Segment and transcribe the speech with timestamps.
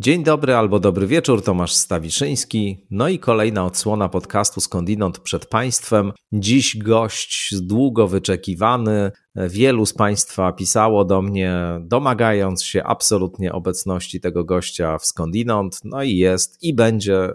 [0.00, 2.86] Dzień dobry albo dobry wieczór, Tomasz Stawiszyński.
[2.90, 6.12] No i kolejna odsłona podcastu Skądinąd przed Państwem.
[6.32, 9.12] Dziś gość długo wyczekiwany.
[9.36, 15.80] Wielu z Państwa pisało do mnie, domagając się absolutnie obecności tego gościa w Skądinąd.
[15.84, 17.32] No i jest i będzie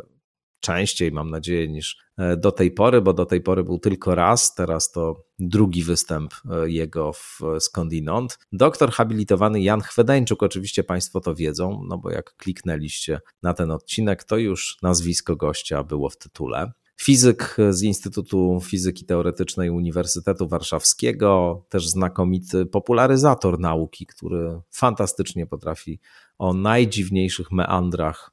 [0.59, 4.55] częściej, mam nadzieję, niż e, do tej pory, bo do tej pory był tylko raz,
[4.55, 8.39] teraz to drugi występ e, jego w skądinąd.
[8.51, 14.23] Doktor habilitowany Jan Chwedeńczuk, oczywiście Państwo to wiedzą, no bo jak kliknęliście na ten odcinek,
[14.23, 16.71] to już nazwisko gościa było w tytule.
[17.01, 25.99] Fizyk z Instytutu Fizyki Teoretycznej Uniwersytetu Warszawskiego, też znakomity popularyzator nauki, który fantastycznie potrafi
[26.37, 28.31] o najdziwniejszych meandrach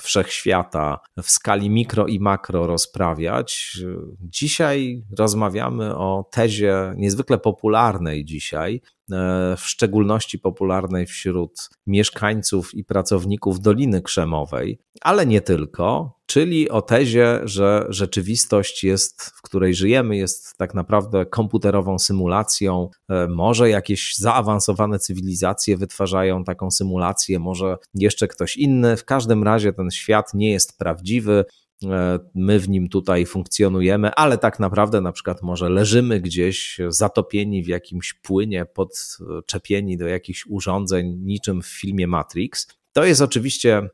[0.00, 3.78] wszechświata w skali mikro i makro rozprawiać.
[4.20, 8.80] Dzisiaj rozmawiamy o tezie niezwykle popularnej dzisiaj,
[9.12, 16.82] e, w szczególności popularnej wśród mieszkańców i pracowników Doliny Krzemowej, ale nie tylko, czyli o
[16.82, 22.88] tezie, że rzeczywistość jest, w której żyjemy, jest tak naprawdę komputerową symulacją.
[23.08, 28.96] E, może jakieś zaawansowane cywilizacje wytwarzają taką symulację, może jeszcze ktoś inny.
[28.96, 31.44] W każdym razie ten świat nie jest prawdziwy.
[31.84, 37.62] E, my w nim tutaj funkcjonujemy, ale tak naprawdę na przykład może leżymy gdzieś zatopieni
[37.62, 42.68] w jakimś płynie, podczepieni do jakichś urządzeń, niczym w filmie Matrix.
[42.92, 43.88] To jest oczywiście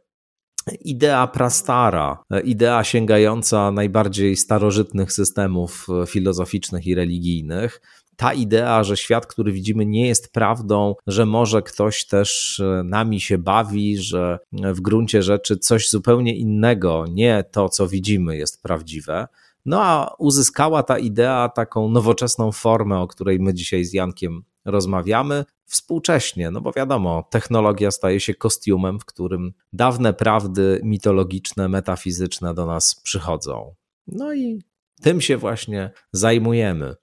[0.85, 7.81] idea prastara, idea sięgająca najbardziej starożytnych systemów filozoficznych i religijnych.
[8.17, 13.39] Ta idea, że świat, który widzimy, nie jest prawdą, że może ktoś też nami się
[13.39, 19.29] bawi, że w gruncie rzeczy coś zupełnie innego, nie to, co widzimy, jest prawdziwe.
[19.67, 25.45] No a uzyskała ta idea taką nowoczesną formę, o której my dzisiaj z Jankiem rozmawiamy
[25.65, 32.67] współcześnie, no bo wiadomo, technologia staje się kostiumem, w którym dawne prawdy mitologiczne, metafizyczne do
[32.67, 33.75] nas przychodzą.
[34.07, 34.63] No i
[35.03, 36.95] tym się właśnie zajmujemy.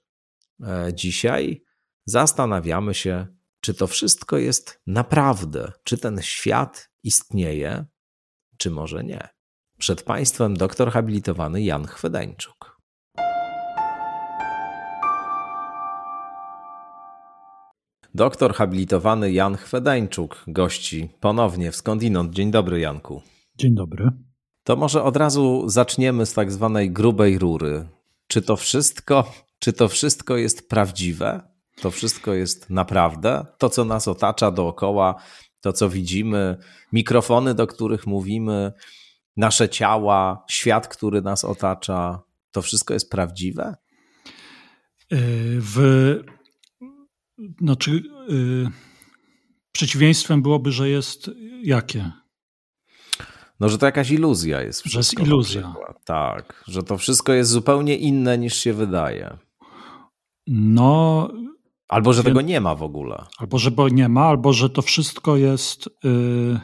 [0.62, 1.62] E, dzisiaj
[2.04, 3.26] zastanawiamy się,
[3.60, 7.84] czy to wszystko jest naprawdę, czy ten świat istnieje,
[8.58, 9.28] czy może nie.
[9.78, 12.65] Przed Państwem doktor habilitowany Jan Chwedeńczuk.
[18.16, 22.34] Doktor habilitowany Jan Chwedańczuk gości ponownie w Skądinąd.
[22.34, 23.22] Dzień dobry, Janku.
[23.58, 24.10] Dzień dobry.
[24.64, 27.88] To może od razu zaczniemy z tak zwanej grubej rury.
[28.26, 31.40] Czy to wszystko, czy to wszystko jest prawdziwe?
[31.80, 33.46] To wszystko jest naprawdę?
[33.58, 35.14] To, co nas otacza dookoła,
[35.60, 36.56] to, co widzimy,
[36.92, 38.72] mikrofony, do których mówimy,
[39.36, 42.22] nasze ciała, świat, który nas otacza,
[42.52, 43.74] to wszystko jest prawdziwe?
[45.60, 46.35] W
[47.60, 48.70] znaczy, yy,
[49.72, 51.30] przeciwieństwem byłoby, że jest
[51.62, 52.12] jakie?
[53.60, 54.84] No, że to jakaś iluzja jest.
[54.84, 55.74] Że jest iluzja.
[56.04, 59.38] Tak, że to wszystko jest zupełnie inne niż się wydaje.
[60.46, 61.30] No.
[61.88, 63.24] Albo że tego nie ma w ogóle.
[63.38, 66.60] Albo że bo nie ma, albo że to wszystko jest yy,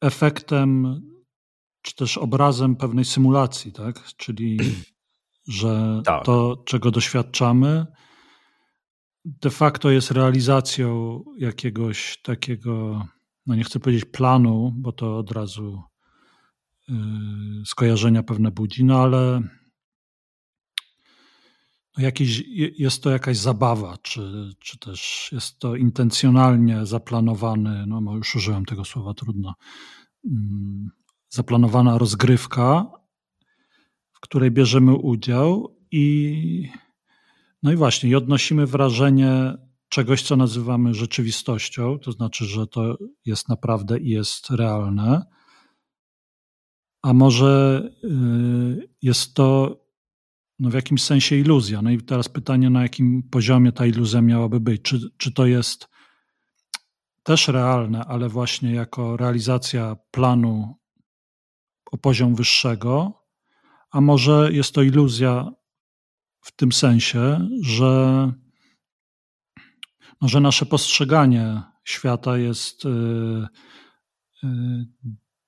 [0.00, 1.00] efektem
[1.82, 4.04] czy też obrazem pewnej symulacji, tak?
[4.16, 4.58] Czyli
[5.48, 6.24] że tak.
[6.24, 7.86] to, czego doświadczamy,
[9.24, 13.06] de facto jest realizacją jakiegoś takiego,
[13.46, 15.82] no nie chcę powiedzieć planu, bo to od razu
[16.88, 16.96] yy,
[17.66, 19.42] skojarzenia pewne budzi, no ale
[21.96, 22.44] no jakiś,
[22.78, 28.84] jest to jakaś zabawa, czy, czy też jest to intencjonalnie zaplanowany, no już użyłem tego
[28.84, 29.54] słowa, trudno,
[30.24, 30.30] yy,
[31.28, 32.86] zaplanowana rozgrywka,
[34.12, 36.68] w której bierzemy udział i
[37.62, 39.54] no i właśnie, i odnosimy wrażenie
[39.88, 45.26] czegoś, co nazywamy rzeczywistością, to znaczy, że to jest naprawdę i jest realne.
[47.02, 49.80] A może y, jest to
[50.58, 51.82] no w jakimś sensie iluzja.
[51.82, 54.82] No i teraz pytanie, na jakim poziomie ta iluzja miałaby być?
[54.82, 55.88] Czy, czy to jest
[57.22, 60.76] też realne, ale właśnie jako realizacja planu
[61.92, 63.12] o poziom wyższego,
[63.90, 65.52] a może jest to iluzja
[66.40, 68.32] w tym sensie, że,
[70.20, 73.46] no, że nasze postrzeganie świata jest yy,
[74.42, 74.86] yy,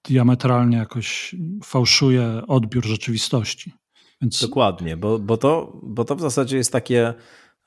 [0.05, 1.35] diametralnie jakoś
[1.65, 3.73] fałszuje odbiór rzeczywistości.
[4.21, 4.41] Więc...
[4.41, 7.15] Dokładnie, bo, bo, to, bo to w zasadzie jest takie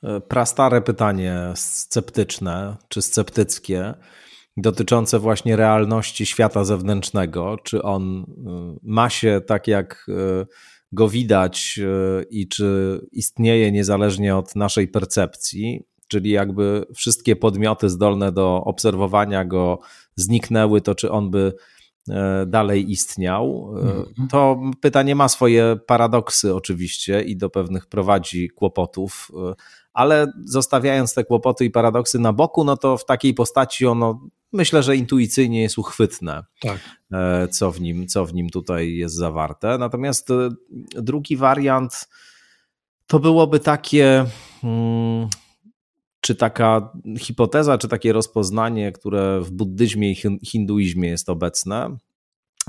[0.04, 3.94] e, prastare pytanie sceptyczne czy sceptyckie
[4.58, 10.46] dotyczące właśnie realności świata zewnętrznego, czy on y, ma się tak jak y,
[10.92, 18.32] go widać e, i czy istnieje niezależnie od naszej percepcji, czyli jakby wszystkie podmioty zdolne
[18.32, 19.80] do obserwowania go
[20.16, 21.54] zniknęły, to czy on by
[22.10, 23.74] e, dalej istniał.
[23.78, 24.28] E, mhm.
[24.32, 29.32] To pytanie ma swoje paradoksy oczywiście i do pewnych prowadzi kłopotów,
[29.94, 34.84] ale zostawiając te kłopoty i paradoksy na boku, no to w takiej postaci ono myślę,
[34.84, 36.80] że intuicyjnie jest uchwytne, tak.
[37.52, 39.78] co, w nim, co w nim tutaj jest zawarte.
[39.78, 40.30] Natomiast
[40.96, 42.10] drugi wariant
[43.08, 44.26] to byłoby takie.
[44.62, 45.30] Hmm,
[46.22, 50.16] czy taka hipoteza, czy takie rozpoznanie, które w buddyzmie i
[50.46, 51.98] hinduizmie jest obecne,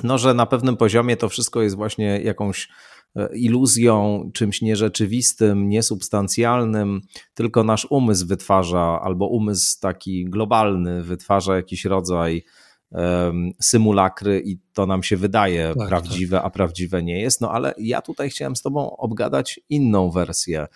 [0.03, 2.71] no, że na pewnym poziomie to wszystko jest właśnie jakąś e,
[3.35, 7.01] iluzją, czymś nierzeczywistym, niesubstancjalnym,
[7.35, 12.43] tylko nasz umysł wytwarza, albo umysł taki globalny wytwarza jakiś rodzaj
[12.91, 16.47] um, symulakry i to nam się wydaje tak, prawdziwe, tak.
[16.47, 17.41] a prawdziwe nie jest.
[17.41, 20.67] No ale ja tutaj chciałem z Tobą obgadać inną wersję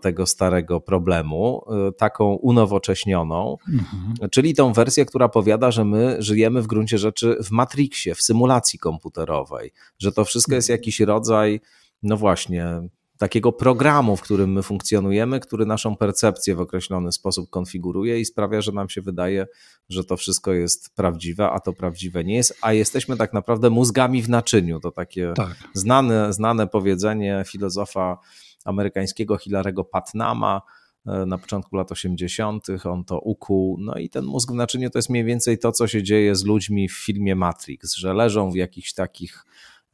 [0.00, 4.30] tego starego problemu, y, taką unowocześnioną, mhm.
[4.30, 8.78] czyli tą wersję, która powiada, że my żyjemy w gruncie rzeczy w Matrixie, w symulacji
[8.78, 10.78] komputerowej, że to wszystko jest mhm.
[10.78, 11.60] jakiś rodzaj,
[12.02, 12.82] no właśnie,
[13.22, 18.60] takiego programu, w którym my funkcjonujemy, który naszą percepcję w określony sposób konfiguruje i sprawia,
[18.60, 19.46] że nam się wydaje,
[19.88, 24.22] że to wszystko jest prawdziwe, a to prawdziwe nie jest, a jesteśmy tak naprawdę mózgami
[24.22, 24.80] w naczyniu.
[24.80, 25.56] To takie tak.
[25.74, 28.18] znane, znane powiedzenie filozofa
[28.64, 30.62] amerykańskiego Hilarego Patnama
[31.06, 32.66] e, na początku lat 80.
[32.84, 33.76] On to ukuł.
[33.80, 36.44] No i ten mózg w naczyniu to jest mniej więcej to, co się dzieje z
[36.44, 39.44] ludźmi w filmie Matrix, że leżą w jakichś takich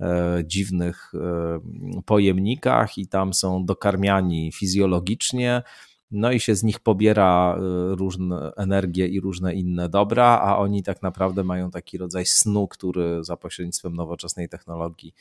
[0.00, 5.62] e, dziwnych e, pojemnikach i tam są dokarmiani fizjologicznie.
[6.10, 7.58] No i się z nich pobiera
[7.90, 13.24] różne energie i różne inne dobra, a oni tak naprawdę mają taki rodzaj snu, który
[13.24, 15.14] za pośrednictwem nowoczesnej technologii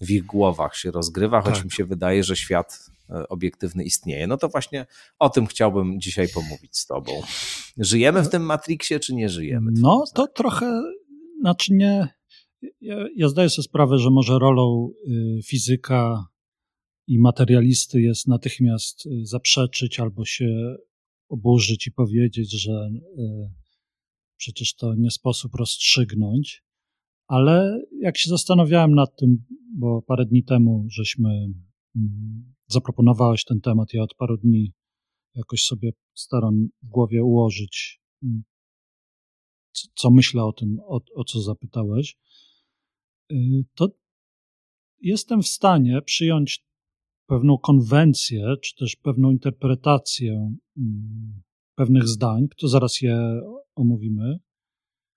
[0.00, 1.64] w ich głowach się rozgrywa, choć tak.
[1.64, 4.26] mi się wydaje, że świat e, obiektywny istnieje.
[4.26, 4.86] No to właśnie
[5.18, 7.12] o tym chciałbym dzisiaj pomówić z Tobą.
[7.76, 9.70] Żyjemy w tym Matrixie, czy nie żyjemy?
[9.74, 10.82] No to trochę,
[11.40, 12.08] znaczy nie.
[12.80, 16.26] Ja, ja zdaję sobie sprawę, że może rolą y, fizyka
[17.06, 20.76] i materialisty jest natychmiast y, zaprzeczyć albo się
[21.28, 23.50] oburzyć i powiedzieć, że y,
[24.36, 26.64] przecież to nie sposób rozstrzygnąć.
[27.26, 29.44] Ale jak się zastanawiałem nad tym,
[29.78, 31.28] bo parę dni temu żeśmy
[31.96, 34.72] mm, zaproponowałeś ten temat, ja od paru dni
[35.34, 38.42] jakoś sobie staram w głowie ułożyć, mm,
[39.94, 42.16] co myślę o tym, o, o co zapytałeś,
[43.32, 43.36] y,
[43.74, 43.88] to
[45.00, 46.64] jestem w stanie przyjąć
[47.26, 51.42] pewną konwencję, czy też pewną interpretację mm,
[51.74, 53.40] pewnych zdań, to zaraz je
[53.74, 54.38] omówimy,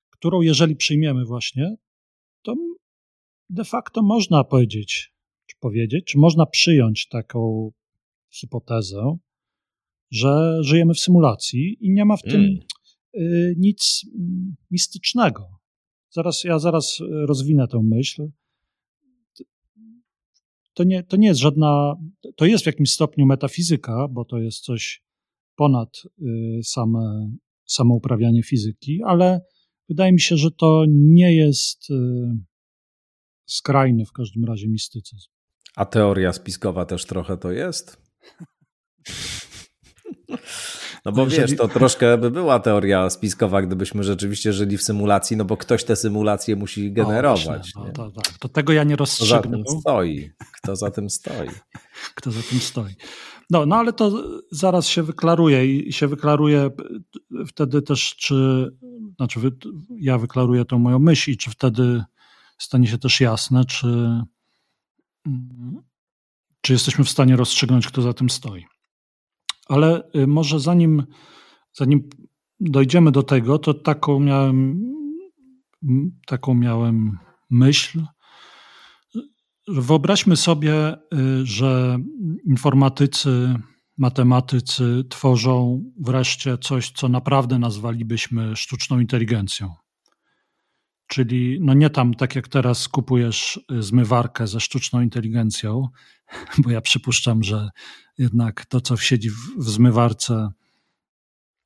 [0.10, 1.76] którą jeżeli przyjmiemy właśnie,
[2.42, 2.56] to
[3.50, 5.14] de facto można powiedzieć,
[5.46, 7.72] czy powiedzieć, czy można przyjąć taką
[8.30, 9.18] hipotezę,
[10.12, 12.60] że żyjemy w symulacji i nie ma w tym mm.
[13.16, 14.06] y, nic
[14.72, 15.50] mistycznego.
[16.10, 16.98] Zaraz, ja zaraz
[17.28, 18.28] rozwinę tę myśl.
[20.74, 21.96] To nie, to nie jest żadna,
[22.36, 25.04] to jest w jakimś stopniu metafizyka, bo to jest coś
[25.56, 25.90] ponad
[26.22, 27.32] y, same,
[27.66, 29.42] samo uprawianie fizyki, ale
[29.90, 31.94] wydaje mi się, że to nie jest y,
[33.46, 35.30] skrajny w każdym razie mistycyzm.
[35.76, 38.04] A teoria spiskowa też trochę to jest?
[41.06, 41.42] No bo Jeżeli...
[41.42, 45.84] wiesz, to troszkę by była teoria spiskowa, gdybyśmy rzeczywiście żyli w symulacji, no bo ktoś
[45.84, 47.72] te symulacje musi generować.
[47.76, 48.38] O, no, to, tak.
[48.38, 49.40] to tego ja nie rozstrzygnę.
[49.42, 50.30] Kto za tym stoi?
[50.58, 51.50] Kto za tym stoi?
[52.16, 52.94] Kto za tym stoi?
[53.50, 56.70] No, no ale to zaraz się wyklaruje i się wyklaruje
[57.48, 58.70] wtedy też, czy,
[59.16, 59.40] znaczy
[60.00, 62.04] ja wyklaruję tą moją myśl i czy wtedy
[62.64, 64.22] stanie się też jasne, czy,
[66.62, 68.66] czy jesteśmy w stanie rozstrzygnąć, kto za tym stoi.
[69.68, 71.04] Ale y, może zanim,
[71.74, 72.10] zanim
[72.60, 74.82] dojdziemy do tego, to taką miałem,
[76.26, 77.18] taką miałem
[77.50, 78.06] myśl,
[79.68, 81.98] że wyobraźmy sobie, y, że
[82.46, 83.56] informatycy,
[83.98, 89.83] matematycy tworzą wreszcie coś, co naprawdę nazwalibyśmy sztuczną inteligencją.
[91.14, 95.88] Czyli no nie tam, tak jak teraz kupujesz y, zmywarkę ze sztuczną inteligencją,
[96.64, 97.70] bo ja przypuszczam, że
[98.18, 100.50] jednak to, co siedzi w, w zmywarce,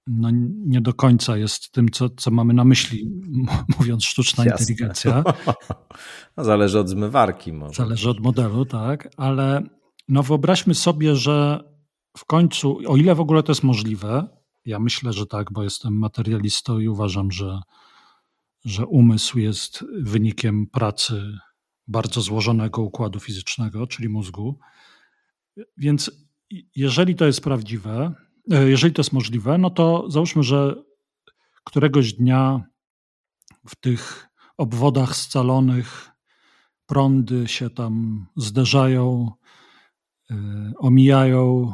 [0.07, 0.29] no
[0.65, 3.09] nie do końca jest tym, co, co mamy na myśli,
[3.79, 4.63] mówiąc sztuczna Jasne.
[4.63, 5.23] inteligencja.
[6.37, 7.83] No, zależy od zmywarki może.
[7.83, 9.63] Zależy od modelu, tak, ale
[10.07, 11.63] no wyobraźmy sobie, że
[12.17, 14.27] w końcu, o ile w ogóle to jest możliwe,
[14.65, 17.59] ja myślę, że tak, bo jestem materialistą i uważam, że
[18.65, 21.37] że umysł jest wynikiem pracy
[21.87, 24.59] bardzo złożonego układu fizycznego, czyli mózgu.
[25.77, 26.11] Więc
[26.75, 28.13] jeżeli to jest prawdziwe,
[28.51, 30.75] e, jeżeli to jest możliwe, no to załóżmy, że
[31.63, 32.63] któregoś dnia
[33.67, 36.11] w tych obwodach scalonych
[36.85, 39.31] prądy się tam zderzają,
[40.31, 40.35] y,
[40.77, 41.73] omijają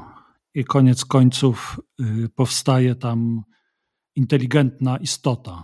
[0.54, 3.44] i koniec końców y, powstaje tam
[4.16, 5.64] inteligentna istota,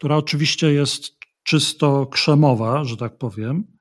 [0.00, 3.78] która oczywiście jest czysto krzemowa, że tak powiem,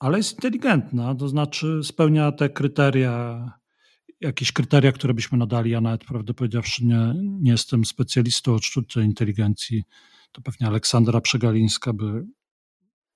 [0.00, 3.46] ale jest inteligentna, to znaczy spełnia te kryteria,
[4.20, 5.70] jakieś kryteria, które byśmy nadali.
[5.70, 9.84] Ja nawet, prawdę powiedziawszy, nie, nie jestem specjalistą od sztucznej inteligencji.
[10.32, 12.26] To pewnie Aleksandra Przegalińska by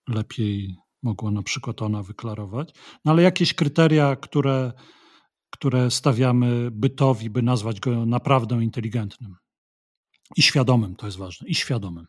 [0.08, 2.74] lepiej mogła na przykład ona wyklarować.
[3.04, 4.72] No ale jakieś kryteria, które,
[5.50, 9.36] które stawiamy bytowi, by nazwać go naprawdę inteligentnym.
[10.36, 12.06] I świadomym, to jest ważne, i świadomym.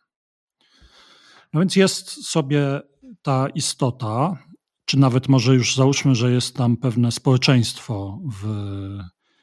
[1.53, 2.81] No więc jest sobie
[3.21, 4.43] ta istota,
[4.85, 8.47] czy nawet może już załóżmy, że jest tam pewne społeczeństwo, w,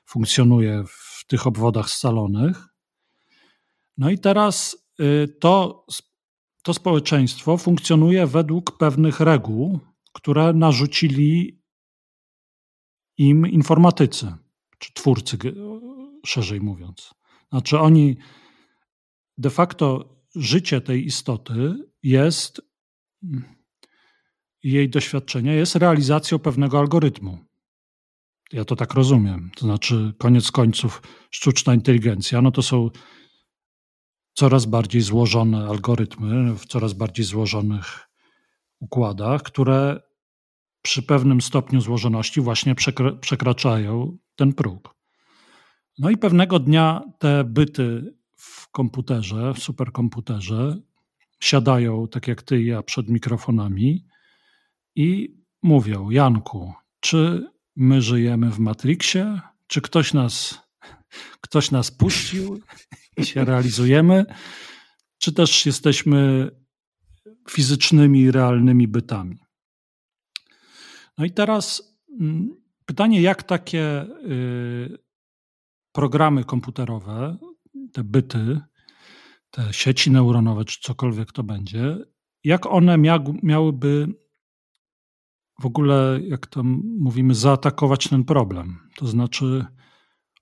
[0.06, 2.68] funkcjonuje w tych obwodach scalonych.
[3.98, 5.84] No i teraz y, to,
[6.62, 9.80] to społeczeństwo funkcjonuje według pewnych reguł,
[10.12, 11.62] które narzucili
[13.18, 14.34] im informatycy,
[14.78, 15.38] czy twórcy,
[16.26, 17.14] szerzej mówiąc.
[17.48, 18.16] Znaczy, oni
[19.38, 22.60] de facto życie tej istoty jest
[24.62, 27.38] jej doświadczenie jest realizacją pewnego algorytmu.
[28.52, 29.50] Ja to tak rozumiem.
[29.56, 32.90] To znaczy, koniec końców, sztuczna inteligencja no to są
[34.32, 38.08] coraz bardziej złożone algorytmy w coraz bardziej złożonych
[38.80, 40.00] układach, które
[40.82, 42.74] przy pewnym stopniu złożoności właśnie
[43.20, 44.94] przekraczają ten próg.
[45.98, 48.15] No i pewnego dnia te byty
[48.46, 50.76] w komputerze, w superkomputerze,
[51.40, 54.06] siadają tak jak ty i ja przed mikrofonami
[54.94, 59.40] i mówią: Janku, czy my żyjemy w Matrixie?
[59.66, 60.60] Czy ktoś nas,
[61.40, 62.60] ktoś nas puścił
[63.16, 64.24] i się realizujemy?
[65.18, 66.50] Czy też jesteśmy
[67.50, 69.38] fizycznymi, realnymi bytami?
[71.18, 74.98] No i teraz mm, pytanie, jak takie y,
[75.92, 77.36] programy komputerowe,
[77.92, 78.60] te byty,
[79.50, 81.96] te sieci neuronowe, czy cokolwiek to będzie,
[82.44, 82.98] jak one
[83.42, 84.08] miałyby
[85.60, 86.62] w ogóle, jak to
[86.98, 88.78] mówimy, zaatakować ten problem.
[88.96, 89.64] To znaczy,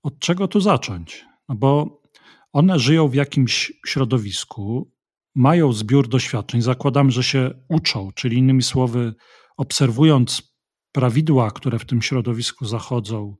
[0.03, 1.25] od czego tu zacząć?
[1.49, 2.01] No bo
[2.53, 4.91] one żyją w jakimś środowisku,
[5.35, 9.13] mają zbiór doświadczeń, zakładam, że się uczą, czyli innymi słowy,
[9.57, 10.55] obserwując
[10.91, 13.35] prawidła, które w tym środowisku zachodzą,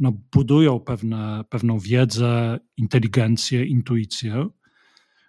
[0.00, 4.46] no, budują pewne, pewną wiedzę, inteligencję, intuicję.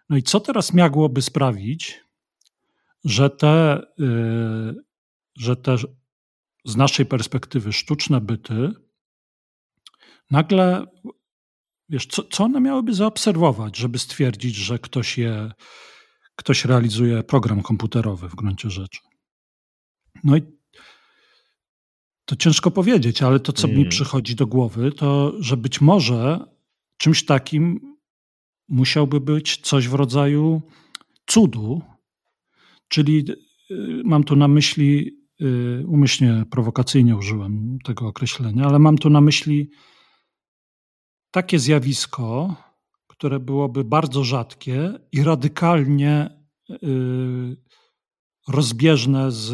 [0.10, 2.03] No i co teraz miałoby sprawić,
[3.03, 4.84] że te yy,
[5.38, 5.75] że te
[6.65, 8.72] z naszej perspektywy sztuczne byty
[10.32, 10.86] nagle,
[11.89, 15.51] wiesz, co, co one miałyby zaobserwować, żeby stwierdzić, że ktoś je,
[16.36, 19.00] ktoś realizuje program komputerowy w gruncie rzeczy.
[20.24, 20.41] No i
[22.33, 23.79] to ciężko powiedzieć, ale to, co mm.
[23.79, 26.39] mi przychodzi do głowy, to, że być może
[26.97, 27.95] czymś takim
[28.69, 30.61] musiałby być coś w rodzaju
[31.25, 31.81] cudu,
[32.87, 33.25] czyli
[33.71, 39.21] y, mam tu na myśli Y, umyślnie prowokacyjnie użyłem tego określenia, ale mam tu na
[39.21, 39.69] myśli
[41.31, 42.55] takie zjawisko,
[43.07, 46.29] które byłoby bardzo rzadkie i radykalnie
[46.69, 47.57] y,
[48.47, 49.49] rozbieżne z,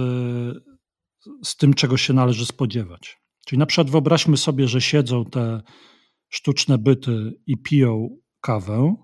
[1.44, 3.18] z tym, czego się należy spodziewać.
[3.46, 5.62] Czyli na przykład wyobraźmy sobie, że siedzą te
[6.30, 8.10] sztuczne byty i piją
[8.42, 8.96] kawę,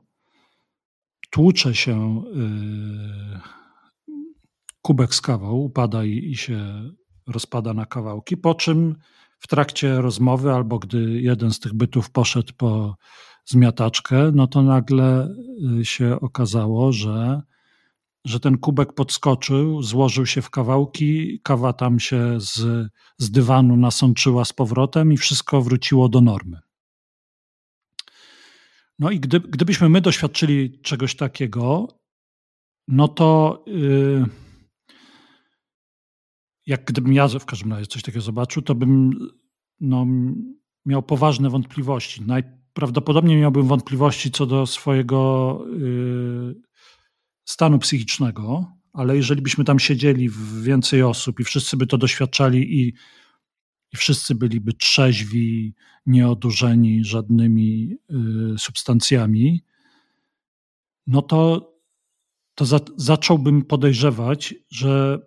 [1.32, 3.40] tłucze się y,
[4.82, 6.90] kubek z kawą upada i, i się
[7.28, 8.96] rozpada na kawałki, po czym
[9.40, 12.96] w trakcie rozmowy albo gdy jeden z tych bytów poszedł po
[13.46, 15.30] zmiataczkę, no to nagle
[15.80, 17.42] y, się okazało, że,
[18.26, 24.46] że ten kubek podskoczył, złożył się w kawałki, kawa tam się z, z dywanu nasączyła
[24.46, 26.60] z powrotem i wszystko wróciło do normy.
[29.00, 31.88] No i gdy, gdybyśmy my doświadczyli czegoś takiego,
[32.88, 33.64] no to.
[33.68, 34.26] Yy,
[36.66, 39.12] jak gdybym ja w każdym razie coś takiego zobaczył, to bym
[39.80, 40.06] no,
[40.86, 42.22] miał poważne wątpliwości.
[42.22, 46.56] Najprawdopodobniej miałbym wątpliwości co do swojego y,
[47.46, 50.30] stanu psychicznego, ale jeżeli byśmy tam siedzieli
[50.62, 52.94] więcej osób i wszyscy by to doświadczali i,
[53.94, 55.76] i wszyscy byliby trzeźwi,
[56.06, 57.98] nieodurzeni żadnymi
[58.56, 59.64] y, substancjami,
[61.08, 61.72] no to,
[62.56, 65.20] to za, zacząłbym podejrzewać, że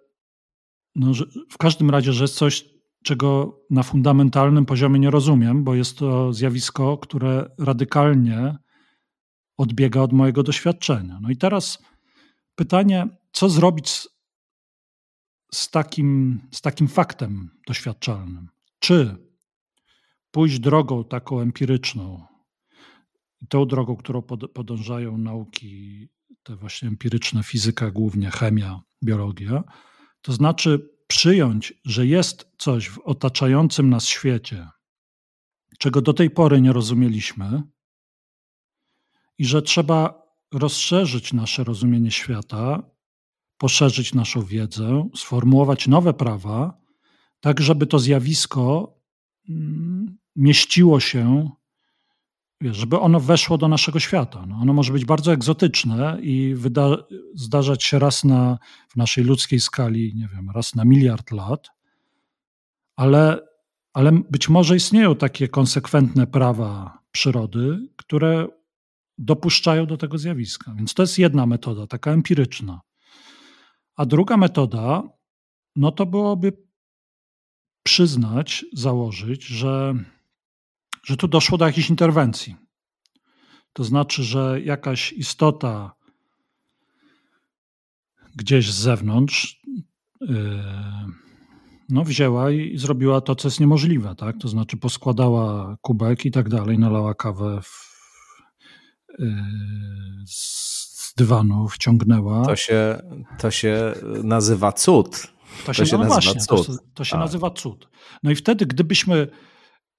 [0.95, 1.13] no,
[1.51, 2.65] w każdym razie, że jest coś,
[3.03, 8.57] czego na fundamentalnym poziomie nie rozumiem, bo jest to zjawisko, które radykalnie
[9.57, 11.19] odbiega od mojego doświadczenia.
[11.23, 11.83] No i teraz
[12.59, 14.09] pytanie, co zrobić z,
[15.53, 18.49] z, takim, z takim faktem doświadczalnym?
[18.79, 19.17] Czy
[20.31, 22.27] pójść drogą taką empiryczną,
[23.49, 24.23] tą drogą, którą
[24.55, 26.09] podążają nauki,
[26.43, 29.65] te właśnie empiryczne, fizyka głównie, chemia, biologia,
[30.23, 34.69] to znaczy przyjąć, że jest coś w otaczającym nas świecie,
[35.79, 37.63] czego do tej pory nie rozumieliśmy,
[39.39, 42.83] i że trzeba rozszerzyć nasze rozumienie świata,
[43.59, 46.81] poszerzyć naszą wiedzę, sformułować nowe prawa,
[47.41, 48.95] tak żeby to zjawisko
[49.49, 51.51] mm, mieściło się,
[52.61, 54.47] żeby ono weszło do naszego świata.
[54.47, 59.61] No, ono może być bardzo egzotyczne i wyda- zdarzać się raz na, w naszej ludzkiej
[59.61, 61.69] skali, nie wiem, raz na miliard lat,
[62.97, 63.41] ale,
[63.93, 68.49] ale być może istnieją takie konsekwentne prawa przyrody, które
[69.19, 70.75] dopuszczają do tego zjawiska.
[70.75, 72.81] Więc to jest jedna metoda, taka empiryczna.
[73.97, 75.03] A druga metoda,
[75.77, 76.53] no to byłoby
[77.83, 79.95] przyznać, założyć, że,
[81.05, 82.57] że tu doszło do jakiejś interwencji.
[83.73, 85.93] To znaczy, że jakaś istota
[88.37, 89.63] gdzieś z zewnątrz
[90.21, 90.63] yy,
[91.89, 94.15] no, wzięła i zrobiła to, co jest niemożliwe.
[94.15, 94.37] Tak?
[94.41, 97.98] To znaczy poskładała kubek i tak dalej, nalała kawę w
[100.27, 102.45] z dywanu wciągnęła.
[102.45, 102.99] To się,
[103.39, 103.93] to się
[104.25, 105.27] nazywa cud.
[105.67, 106.67] To się, to się no nazywa właśnie, cud.
[106.67, 107.21] To, to się tak.
[107.21, 107.89] nazywa cud.
[108.23, 109.29] No i wtedy, gdybyśmy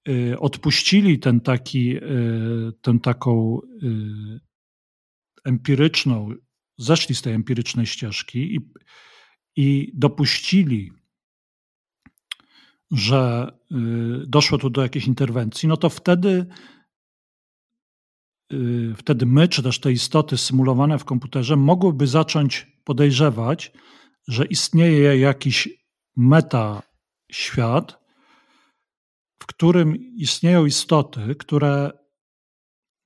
[0.10, 2.02] y, odpuścili ten taki, y,
[2.82, 4.40] tę taką y,
[5.46, 6.30] empiryczną,
[6.78, 8.60] zeszli z tej empirycznej ścieżki i,
[9.56, 10.91] i dopuścili,
[12.91, 13.52] że
[14.28, 16.79] doszło tu do jakiejś interwencji, no to wtedy Y,
[18.98, 23.72] wtedy my, czy też te istoty symulowane w komputerze, mogłyby zacząć podejrzewać,
[24.28, 25.70] że istnieje jakiś
[26.18, 26.82] meta
[27.32, 28.00] świat,
[29.40, 31.92] w którym istnieją istoty, które,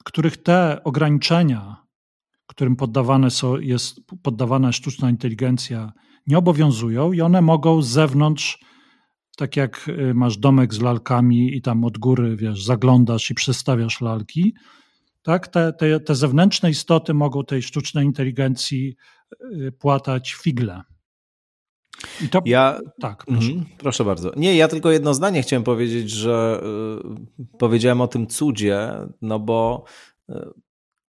[0.03, 1.83] których te ograniczenia,
[2.47, 5.93] którym poddawane są, jest poddawana sztuczna inteligencja,
[6.27, 8.59] nie obowiązują i one mogą z zewnątrz,
[9.37, 14.01] tak jak y, masz domek z lalkami i tam od góry, wiesz, zaglądasz i przestawiasz
[14.01, 14.53] lalki,
[15.23, 15.47] tak?
[15.47, 18.95] Te, te, te zewnętrzne istoty mogą tej sztucznej inteligencji
[19.43, 20.81] y, płatać figle.
[22.21, 23.51] I to, ja, tak, proszę.
[23.51, 24.05] Mm, proszę.
[24.05, 24.31] bardzo.
[24.35, 26.63] Nie, ja tylko jedno zdanie chciałem powiedzieć, że
[27.39, 28.89] y, powiedziałem o tym cudzie,
[29.21, 29.83] no bo
[30.29, 30.33] y,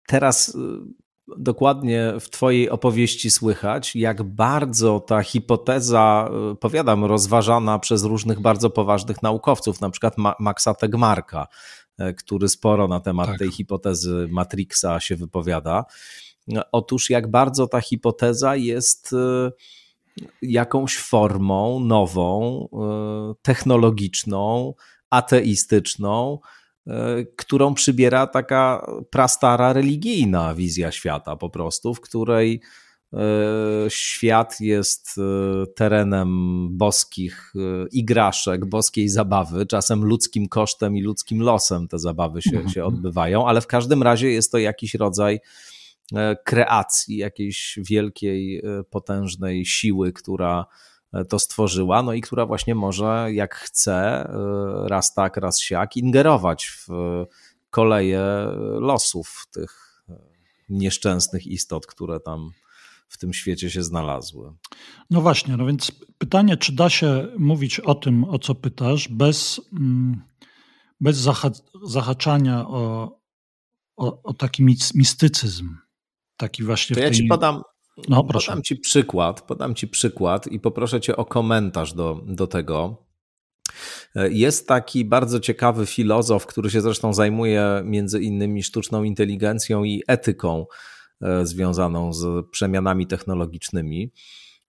[0.08, 0.60] teraz y,
[1.38, 8.69] dokładnie w Twojej opowieści słychać, jak bardzo ta hipoteza, y, powiadam, rozważana przez różnych bardzo
[8.69, 11.48] poważnych naukowców, na przykład Maxa Tegmarka,
[12.17, 13.39] który sporo na temat tak.
[13.39, 15.85] tej hipotezy Matrixa się wypowiada.
[16.71, 19.51] Otóż, jak bardzo ta hipoteza jest e,
[20.41, 24.73] jakąś formą nową, e, technologiczną,
[25.09, 26.39] ateistyczną,
[27.35, 32.88] którą przybiera taka prastara religijna wizja świata, po prostu, w której E,
[33.89, 35.22] świat jest e,
[35.67, 42.56] terenem boskich e, igraszek, boskiej zabawy, czasem ludzkim kosztem i ludzkim losem te zabawy się,
[42.56, 42.69] mhm.
[42.69, 45.39] się odbywają, ale w każdym razie jest to jakiś rodzaj
[46.43, 50.65] kreacji, jakiejś wielkiej, potężnej siły, która
[51.30, 54.30] to stworzyła, no i która właśnie może, jak chce,
[54.88, 56.88] raz tak, raz siak, ingerować w
[57.69, 58.22] koleje
[58.80, 60.04] losów tych
[60.69, 62.52] nieszczęsnych istot, które tam
[63.10, 64.54] w tym świecie się znalazły.
[65.10, 69.62] No właśnie, no więc pytanie, czy da się mówić o tym, o co pytasz, bez,
[69.74, 70.22] mm,
[71.02, 71.28] bez
[71.84, 73.12] zahaczania o,
[73.98, 74.63] o, o taki
[74.95, 75.76] mistycyzm.
[76.38, 77.17] Taki właśnie to ja tej...
[77.17, 77.62] ci podam,
[78.10, 78.52] no, proszę.
[78.52, 83.06] podam ci przykład, podam ci przykład i poproszę cię o komentarz do, do tego.
[84.15, 90.65] Jest taki bardzo ciekawy filozof, który się zresztą zajmuje między innymi sztuczną inteligencją i etyką
[90.65, 90.65] E,
[91.43, 94.12] związaną z przemianami technologicznymi.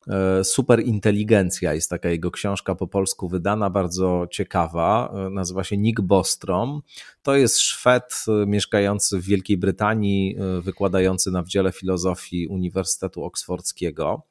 [0.08, 5.12] E, Superinteligencja jest taka jego książka po polsku wydana, bardzo ciekawa.
[5.26, 6.82] E, nazywa się Nick Bostrom.
[7.22, 14.22] To jest Szwed mieszkający w Wielkiej Brytanii, wykładający na Wdziele Filozofii Uniwersytetu Oksfordzkiego.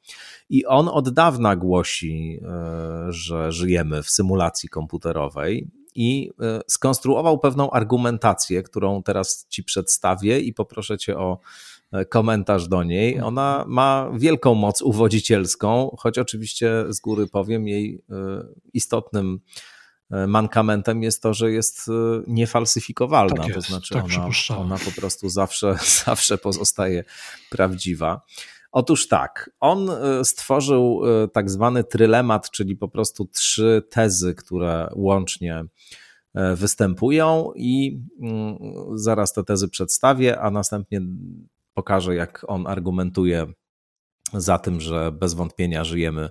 [0.48, 2.40] I on od dawna głosi,
[3.08, 6.30] że żyjemy w symulacji komputerowej i
[6.68, 11.38] skonstruował pewną argumentację, którą teraz Ci przedstawię i poproszę Cię o
[12.08, 13.14] komentarz do niej.
[13.14, 13.26] Mhm.
[13.28, 18.14] Ona ma wielką moc uwodzicielską, choć oczywiście z góry powiem, jej e,
[18.72, 19.40] istotnym
[20.26, 21.90] mankamentem jest to, że jest
[22.26, 23.36] niefalsyfikowalna.
[23.36, 25.74] Tak jest, to znaczy tak ona, ona po prostu zawsze,
[26.04, 27.04] zawsze pozostaje
[27.50, 28.20] prawdziwa.
[28.72, 29.90] Otóż tak, on
[30.24, 35.64] stworzył tak zwany trylemat, czyli po prostu trzy tezy, które łącznie
[36.54, 38.58] występują i mm,
[38.94, 41.00] zaraz te tezy przedstawię, a następnie
[41.74, 43.46] pokażę, jak on argumentuje
[44.32, 46.28] za tym, że bez wątpienia żyjemy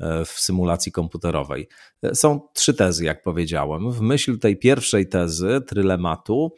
[0.00, 1.68] e, w symulacji komputerowej.
[2.02, 3.92] E, są trzy tezy, jak powiedziałem.
[3.92, 6.54] W myśl tej pierwszej tezy, trylematu,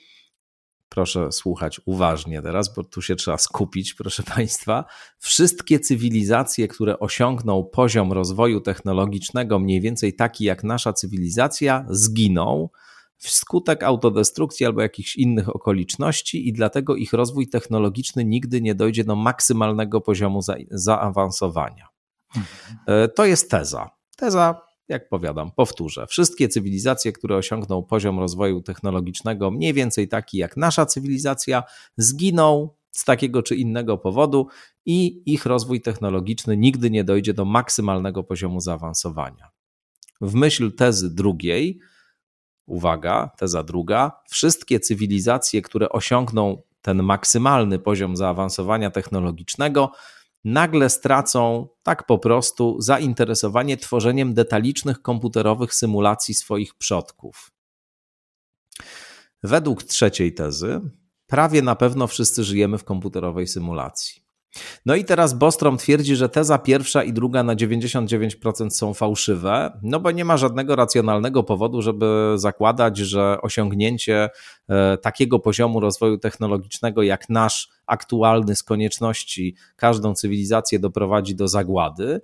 [0.88, 4.84] proszę słuchać uważnie teraz, bo tu się trzeba skupić, proszę Państwa.
[5.18, 12.68] Wszystkie cywilizacje, które osiągną poziom rozwoju technologicznego mniej więcej taki jak nasza cywilizacja, zginą
[13.16, 19.16] wskutek autodestrukcji albo jakichś innych okoliczności, i dlatego ich rozwój technologiczny nigdy nie dojdzie do
[19.16, 21.88] maksymalnego poziomu za, zaawansowania.
[22.86, 23.90] E, to jest teza.
[24.16, 26.06] Teza, jak powiadam, powtórzę.
[26.06, 31.62] Wszystkie cywilizacje, które osiągną poziom rozwoju technologicznego mniej więcej taki jak nasza cywilizacja,
[31.96, 34.46] zginą z takiego czy innego powodu
[34.86, 39.50] i ich rozwój technologiczny nigdy nie dojdzie do maksymalnego poziomu zaawansowania.
[40.20, 41.80] W myśl tezy drugiej,
[42.66, 49.92] uwaga, teza druga, wszystkie cywilizacje, które osiągną ten maksymalny poziom zaawansowania technologicznego,
[50.44, 57.50] nagle stracą tak po prostu zainteresowanie tworzeniem detalicznych komputerowych symulacji swoich przodków.
[59.42, 60.80] Według trzeciej tezy,
[61.26, 64.23] prawie na pewno wszyscy żyjemy w komputerowej symulacji.
[64.86, 70.00] No i teraz Bostrom twierdzi, że teza pierwsza i druga na 99% są fałszywe, no
[70.00, 74.30] bo nie ma żadnego racjonalnego powodu, żeby zakładać, że osiągnięcie
[74.68, 82.20] e, takiego poziomu rozwoju technologicznego jak nasz aktualny z konieczności każdą cywilizację doprowadzi do zagłady.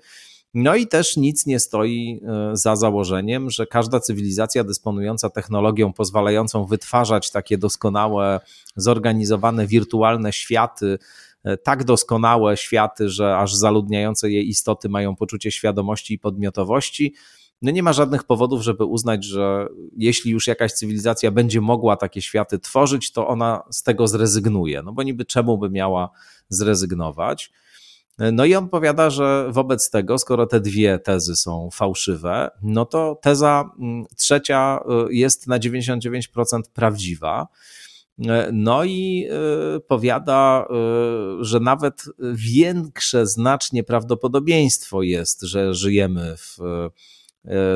[0.55, 6.67] No i też nic nie stoi e, za założeniem, że każda cywilizacja dysponująca technologią pozwalającą
[6.67, 8.41] wytwarzać takie doskonałe,
[8.77, 10.99] zorganizowane wirtualne światy,
[11.63, 17.15] tak doskonałe światy, że aż zaludniające je istoty mają poczucie świadomości i podmiotowości.
[17.63, 22.23] No nie ma żadnych powodów, żeby uznać, że jeśli już jakaś cywilizacja będzie mogła takie
[22.23, 24.83] światy tworzyć, to ona z tego zrezygnuje.
[24.83, 26.11] No bo niby czemu by miała
[26.49, 27.53] zrezygnować?
[28.19, 32.85] E, no i on powiada, że wobec tego, skoro te dwie tezy są fałszywe, no
[32.85, 37.49] to teza mm, trzecia e, jest na 99% prawdziwa.
[38.29, 40.75] E, no i e, powiada, e,
[41.45, 46.59] że nawet większe znacznie prawdopodobieństwo jest, że żyjemy w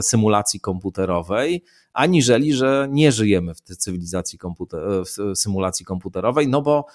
[0.00, 6.86] symulacji komputerowej, aniżeli, że nie żyjemy w cywilizacji komputer, w symulacji komputerowej, no bo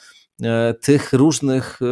[0.82, 1.86] tych różnych e,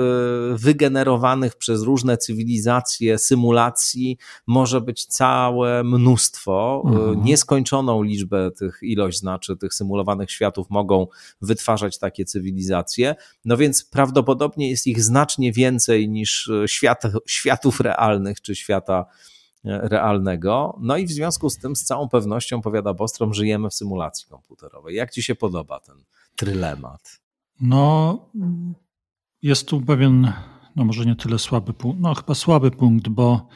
[0.57, 6.83] wygenerowanych przez różne cywilizacje symulacji może być całe mnóstwo.
[6.85, 7.23] E, mhm.
[7.23, 11.07] Nieskończoną liczbę tych ilość znaczy tych symulowanych światów mogą
[11.41, 13.15] wytwarzać takie cywilizacje.
[13.45, 19.05] No więc prawdopodobnie jest ich znacznie więcej niż świat, światów realnych czy świata
[19.63, 20.77] realnego.
[20.81, 24.95] No i w związku z tym z całą pewnością, powiada Bostrom, żyjemy w symulacji komputerowej.
[24.95, 25.95] Jak ci się podoba ten
[26.35, 27.26] trylemat?
[27.61, 28.19] No,
[29.41, 30.33] jest tu pewien,
[30.75, 33.47] no może nie tyle słaby punkt, no chyba słaby punkt, bo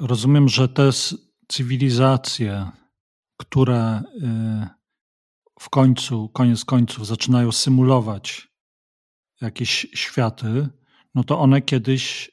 [0.00, 0.90] rozumiem, że te
[1.48, 2.70] cywilizacje,
[3.36, 4.68] które y,
[5.60, 8.48] w końcu, koniec końców zaczynają symulować
[9.40, 10.68] jakieś światy,
[11.14, 12.30] no to one kiedyś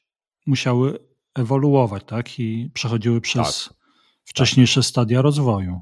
[0.47, 0.99] musiały
[1.35, 2.39] ewoluować, tak?
[2.39, 3.77] I przechodziły przez tak.
[4.23, 4.85] wcześniejsze tak.
[4.87, 5.81] stadia rozwoju.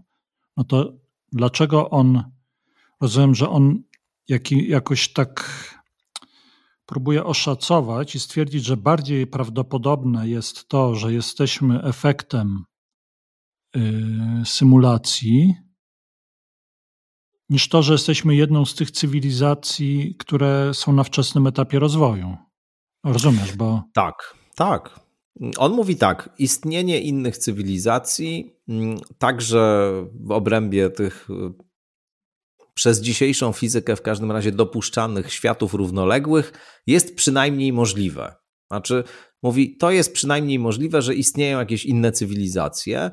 [0.58, 0.94] No to
[1.32, 2.24] dlaczego on,
[3.02, 3.84] rozumiem, że on
[4.30, 5.50] jaki, jakoś tak
[6.86, 12.64] próbuję oszacować i stwierdzić, że bardziej prawdopodobne jest to, że jesteśmy efektem
[13.76, 13.82] y,
[14.46, 15.56] symulacji,
[17.50, 22.38] niż to, że jesteśmy jedną z tych cywilizacji, które są na wczesnym etapie rozwoju.
[23.04, 23.84] Rozumiesz, bo.
[23.94, 25.00] Tak, tak.
[25.58, 31.28] On mówi tak: istnienie innych cywilizacji, mm, także w obrębie tych
[32.80, 36.54] przez dzisiejszą fizykę w każdym razie dopuszczanych światów równoległych
[36.88, 38.36] jest przynajmniej możliwe.
[38.72, 39.04] Znaczy,
[39.44, 43.12] mówi, to jest przynajmniej możliwe, że istnieją jakieś inne cywilizacje.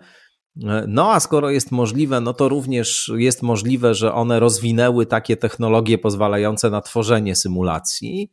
[0.88, 5.98] No a skoro jest możliwe, no to również jest możliwe, że one rozwinęły takie technologie
[5.98, 8.30] pozwalające na tworzenie symulacji.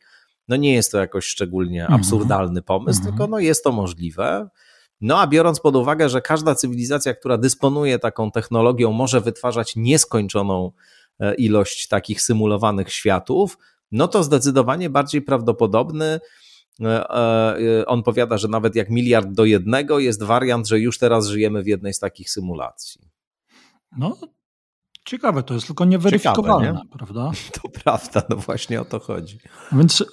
[0.48, 2.00] No nie jest to jakoś szczególnie mhm.
[2.00, 3.18] absurdalny pomysł, mm -hmm.
[3.18, 4.50] tylko no jest to możliwe.
[5.02, 10.72] No a biorąc pod uwagę, że każda cywilizacja, która dysponuje taką technologią, może wytwarzać nieskończoną
[11.38, 13.58] ilość takich symulowanych światów,
[13.94, 16.20] no to zdecydowanie bardziej prawdopodobny.
[16.82, 21.28] E, e, on powiada, że nawet jak miliard do jednego jest wariant, że już teraz
[21.28, 23.02] żyjemy w jednej z takich symulacji.
[23.98, 24.18] No,
[25.06, 26.98] ciekawe to jest, tylko nieweryfikowalne, ciekawe, nie?
[26.98, 27.32] prawda?
[27.62, 29.40] To prawda, no właśnie o to chodzi.
[29.72, 30.06] Więc y,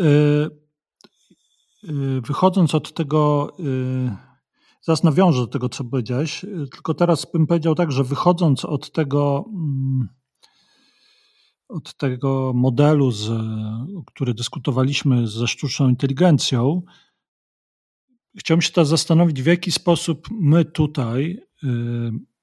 [1.85, 4.17] y, wychodząc od tego, y,
[4.83, 9.45] zaraz nawiążę do tego, co powiedziałeś, tylko teraz bym powiedział tak, że wychodząc od tego,
[9.49, 10.09] mm,
[11.71, 13.31] od tego modelu, z,
[14.07, 16.83] który dyskutowaliśmy ze sztuczną inteligencją,
[18.39, 21.67] chciałbym się teraz zastanowić, w jaki sposób my tutaj, y,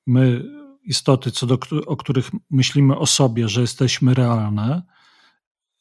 [0.08, 0.44] my
[0.84, 4.82] istoty, co do, o których myślimy o sobie, że jesteśmy realne,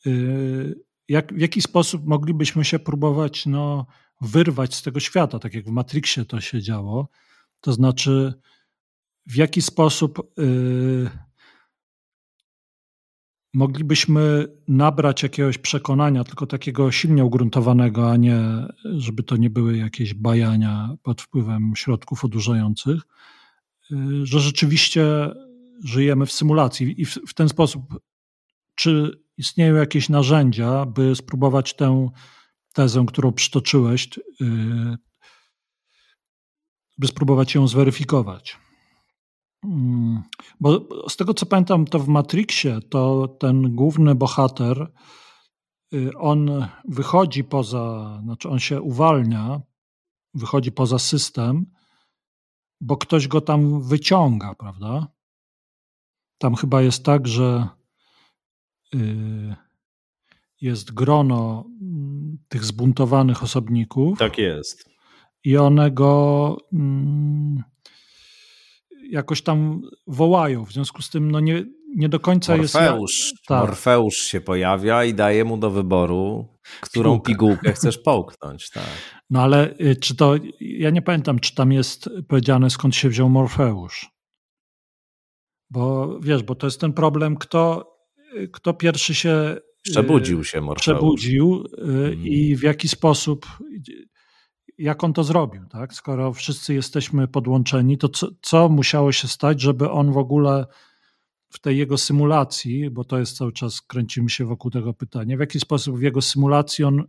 [0.07, 3.87] y, jak, w jaki sposób moglibyśmy się próbować no,
[4.21, 7.09] wyrwać z tego świata, tak jak w Matrixie to się działo.
[7.61, 8.35] To znaczy,
[9.27, 11.11] w jaki sposób yy,
[13.57, 18.39] moglibyśmy nabrać jakiegoś przekonania, tylko takiego silnie ugruntowanego, a nie,
[18.85, 23.03] żeby to nie były jakieś bajania pod wpływem środków odurzających,
[23.91, 25.05] yy, że rzeczywiście
[25.85, 27.83] żyjemy w symulacji i w, w ten sposób,
[28.75, 32.09] czy istnieją jakieś narzędzia, by spróbować tę
[32.73, 34.97] tezę, którą przytoczyłeś, yy,
[36.99, 38.66] by spróbować ją zweryfikować.
[39.65, 40.23] Mm,
[40.61, 44.93] bo z tego co pamiętam, to w Matrixie to ten główny bohater,
[45.93, 49.61] yy, on wychodzi poza, znaczy on się uwalnia,
[50.35, 51.67] wychodzi poza system,
[52.81, 55.07] bo ktoś go tam wyciąga, prawda?
[56.39, 57.69] Tam chyba jest tak, że
[58.93, 59.57] yy,
[60.61, 64.19] jest grono mm, tych zbuntowanych osobników.
[64.19, 64.91] Tak jest.
[65.45, 67.63] I one go mm,
[69.11, 70.65] jakoś tam wołają.
[70.65, 71.65] W związku z tym no nie,
[71.97, 73.47] nie do końca Morfeusz, jest.
[73.47, 73.61] Tak.
[73.61, 76.49] Morfeusz się pojawia i daje mu do wyboru,
[76.81, 77.33] którą Pigułkę.
[77.33, 78.71] pigułkę chcesz połknąć.
[78.71, 78.85] Tak.
[79.31, 80.35] No ale y, czy to.
[80.61, 84.11] Ja nie pamiętam, czy tam jest powiedziane, skąd się wziął Morfeusz.
[85.71, 87.93] Bo wiesz, bo to jest ten problem, kto,
[88.37, 89.57] y, kto pierwszy się
[89.91, 90.83] Przebudził się Morfeusz.
[90.83, 92.27] Przebudził y, mhm.
[92.27, 93.47] i w jaki sposób,
[94.79, 95.95] jak on to zrobił, tak?
[95.95, 100.67] Skoro wszyscy jesteśmy podłączeni, to co, co musiało się stać, żeby on w ogóle
[101.51, 105.41] w tej jego symulacji, bo to jest cały czas, kręcimy się wokół tego pytania, w
[105.41, 107.05] jaki sposób w jego symulacji on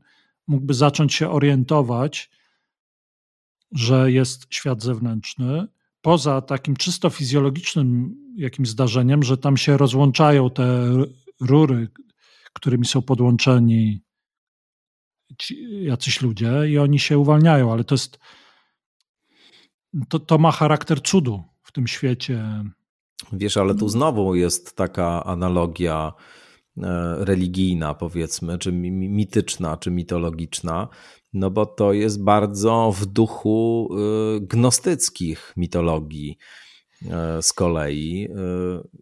[0.48, 2.30] mógłby zacząć się orientować,
[3.72, 5.68] że jest świat zewnętrzny,
[6.02, 10.90] poza takim czysto fizjologicznym jakimś zdarzeniem, że tam się rozłączają te
[11.40, 11.88] rury,
[12.54, 14.02] którymi są podłączeni
[15.82, 18.20] jacyś ludzie i oni się uwalniają, ale to jest
[20.10, 22.64] to, to ma charakter cudu w tym świecie.
[23.34, 26.14] Wiesz, ale tu znowu jest taka analogia
[26.78, 30.88] e, religijna, powiedzmy, czy mityczna, czy mitologiczna,
[31.34, 36.38] no bo to jest bardzo w duchu e, gnostyckich mitologii.
[37.12, 38.28] E, z kolei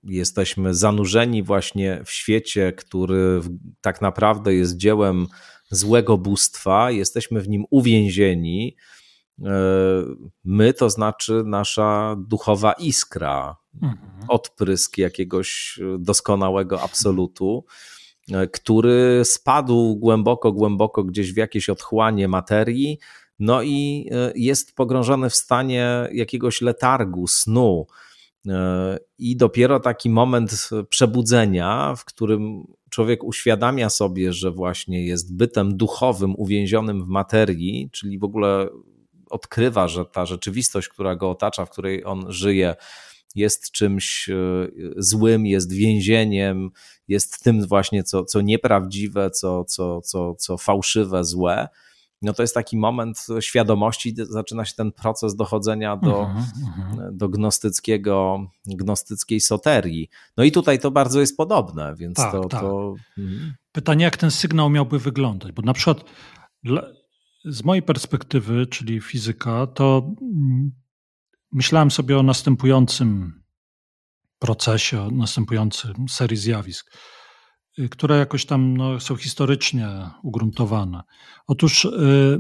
[0.04, 3.42] jesteśmy zanurzeni właśnie w świecie, który
[3.82, 5.28] tak naprawdę jest dziełem
[5.70, 8.76] złego bóstwa, jesteśmy w nim uwięzieni.
[9.44, 9.52] E,
[10.44, 13.98] my to znaczy nasza duchowa iskra, mhm.
[14.28, 17.66] odprysk jakiegoś doskonałego absolutu,
[18.54, 23.00] który spadł głęboko, głęboko gdzieś w jakieś otchłanie materii
[23.40, 27.88] no i e, jest pogrążony w stanie jakiegoś letargu, snu.
[28.48, 32.64] E, I dopiero taki moment przebudzenia, w którym
[32.96, 38.70] człowiek uświadamia sobie, że właśnie jest bytem duchowym uwięzionym w materii, czyli w ogóle
[39.30, 42.76] odkrywa, że ta rzeczywistość, która go otacza, w której on żyje,
[43.36, 44.36] jest czymś e,
[44.98, 46.70] złym, jest więzieniem,
[47.08, 51.68] jest tym właśnie, co, co nieprawdziwe, co, co, co, co fałszywe, złe
[52.26, 57.18] no to jest taki moment świadomości, zaczyna się ten proces dochodzenia do, mhm.
[57.18, 60.10] do gnostyckiego, gnostyckiej soterii.
[60.38, 62.62] No i tutaj to bardzo jest podobne, więc tak, to, tak.
[62.62, 62.96] to...
[63.18, 63.54] Mhm.
[63.72, 65.52] Pytanie, jak ten sygnał miałby wyglądać?
[65.52, 66.04] Bo na przykład
[67.46, 70.72] z mojej perspektywy, czyli fizyka, to mm,
[71.52, 73.42] myślałem sobie o następującym
[74.40, 76.98] procesie, o następującym serii zjawisk.
[77.80, 79.88] Y, które jakoś tam no, są historycznie
[80.24, 81.04] ugruntowane.
[81.48, 82.38] Otóż y,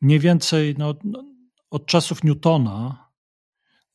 [0.00, 1.24] mniej więcej no, no,
[1.70, 3.08] od czasów Newtona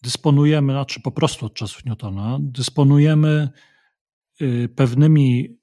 [0.02, 3.50] dysponujemy, znaczy po prostu od czasów Newtona, dysponujemy
[4.42, 5.58] y, pewnymi,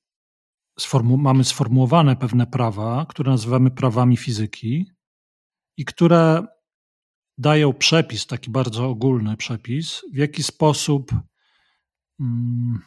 [0.79, 4.91] sformu mamy sformułowane pewne prawa, które nazywamy prawami fizyki
[5.77, 6.47] i które
[7.39, 11.13] dają przepis, taki bardzo ogólny przepis, w jaki sposób.
[12.19, 12.83] Hmm,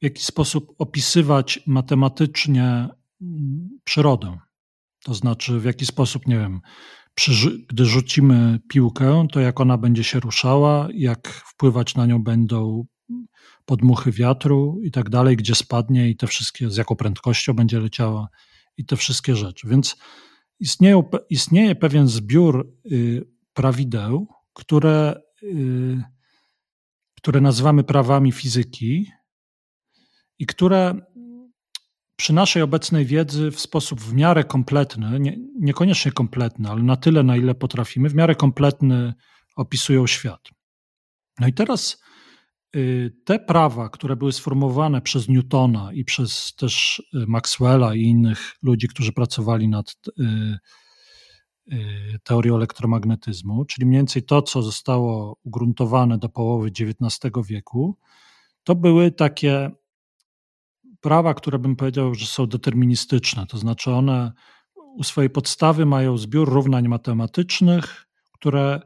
[0.00, 2.88] w jaki sposób opisywać matematycznie
[3.22, 4.38] mm, przyrodę.
[5.04, 6.60] To znaczy, w jaki sposób, nie wiem,
[7.68, 12.86] gdy rzucimy piłkę, to jak ona będzie się ruszała, jak wpływać na nią będą
[13.64, 18.28] podmuchy wiatru i tak dalej, gdzie spadnie i te wszystkie, z jaką prędkością będzie leciała
[18.76, 19.68] i te wszystkie rzeczy.
[19.68, 19.96] Więc
[20.60, 26.02] istnieją, istnieje pewien zbiór y, prawideł, które, y,
[27.16, 29.06] które nazywamy prawami fizyki
[30.38, 30.94] i które
[32.16, 37.22] przy naszej obecnej wiedzy w sposób w miarę kompletny, nie, niekoniecznie kompletny, ale na tyle,
[37.22, 39.14] na ile potrafimy, w miarę kompletny
[39.56, 40.48] opisują świat.
[41.40, 42.02] No i teraz
[42.76, 48.56] y, te prawa, które były sformułowane przez Newtona i przez też y, Maxwella i innych
[48.62, 50.58] ludzi, którzy pracowali nad y,
[52.22, 57.98] teorią elektromagnetyzmu, czyli mniej więcej to, co zostało ugruntowane do połowy XIX wieku,
[58.64, 59.70] to były takie
[61.06, 64.32] prawa, które bym powiedział, że są deterministyczne, to znaczy one
[64.74, 68.80] u swojej podstawy mają zbiór równań matematycznych, które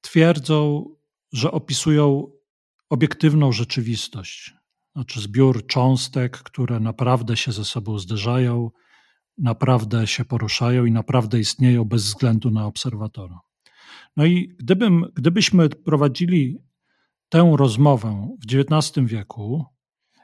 [0.00, 0.84] twierdzą,
[1.32, 2.26] że opisują
[2.90, 4.54] obiektywną rzeczywistość.
[4.92, 8.70] Znaczy zbiór cząstek, które naprawdę się ze sobą zderzają,
[9.38, 13.40] naprawdę się poruszają i naprawdę istnieją bez względu na obserwatora.
[14.16, 16.58] No i gdybym, gdybyśmy prowadzili
[17.28, 19.71] tę rozmowę w XIX wieku,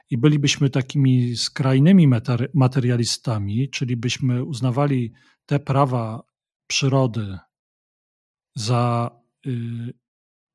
[0.09, 2.07] i bylibyśmy takimi skrajnymi
[2.53, 5.13] materialistami, czyli byśmy uznawali
[5.45, 6.23] te prawa
[6.67, 7.37] przyrody
[8.55, 9.11] za
[9.47, 9.93] y,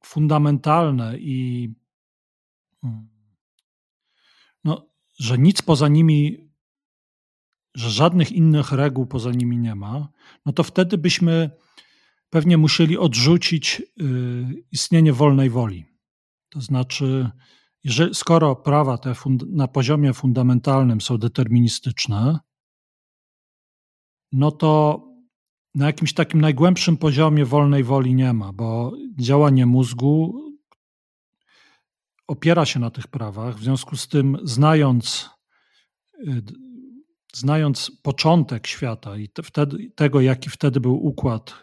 [0.04, 1.68] fundamentalne i
[2.84, 3.08] mm,
[4.64, 4.88] no,
[5.18, 6.50] że nic poza nimi,
[7.74, 10.08] że żadnych innych reguł poza nimi nie ma,
[10.46, 11.50] no to wtedy byśmy
[12.30, 15.84] pewnie musieli odrzucić y, istnienie wolnej woli.
[16.48, 17.30] To znaczy,
[17.84, 19.14] jeżeli, skoro prawa te
[19.46, 22.38] na poziomie fundamentalnym są deterministyczne,
[24.32, 25.02] no to
[25.74, 30.40] na jakimś takim najgłębszym poziomie wolnej woli nie ma, bo działanie mózgu
[32.26, 33.58] opiera się na tych prawach.
[33.58, 35.30] W związku z tym, znając,
[36.28, 36.42] y,
[37.34, 41.54] znając początek świata i te, wtedy, tego, jaki wtedy był układ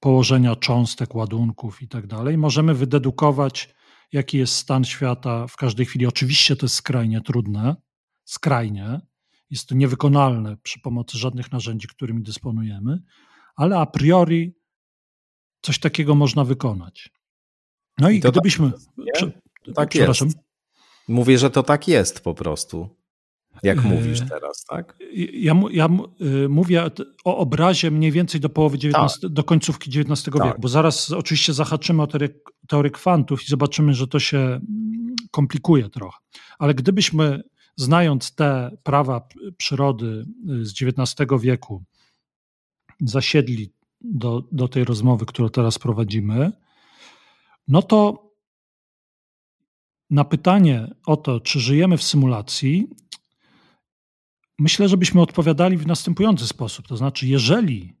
[0.00, 3.74] położenia cząstek, ładunków i tak dalej, możemy wydedukować
[4.12, 6.06] jaki jest stan świata w każdej chwili.
[6.06, 7.76] Oczywiście to jest skrajnie trudne,
[8.24, 9.00] skrajnie,
[9.50, 13.02] jest to niewykonalne przy pomocy żadnych narzędzi, którymi dysponujemy,
[13.56, 14.54] ale a priori
[15.62, 17.10] coś takiego można wykonać.
[17.98, 18.72] No i, I gdybyśmy.
[19.20, 19.30] Tak,
[19.74, 20.28] tak przepraszam.
[20.28, 20.38] Jest.
[21.08, 22.99] Mówię, że to tak jest po prostu.
[23.62, 24.96] Jak e, mówisz teraz, tak?
[25.32, 25.88] Ja, ja
[26.20, 26.90] y, mówię
[27.24, 29.30] o obrazie mniej więcej do połowy XIX, tak.
[29.30, 30.44] do końcówki XIX tak.
[30.44, 32.28] wieku, bo zaraz oczywiście zahaczymy o teorię,
[32.68, 34.60] teorię kwantów i zobaczymy, że to się mm,
[35.30, 36.18] komplikuje trochę.
[36.58, 37.42] Ale gdybyśmy,
[37.76, 41.84] znając te prawa przyrody y, z XIX wieku,
[43.00, 46.52] zasiedli do, do tej rozmowy, którą teraz prowadzimy,
[47.68, 48.30] no to
[50.10, 52.88] na pytanie o to, czy żyjemy w symulacji,
[54.60, 56.88] Myślę, żebyśmy odpowiadali w następujący sposób.
[56.88, 57.96] To znaczy, jeżeli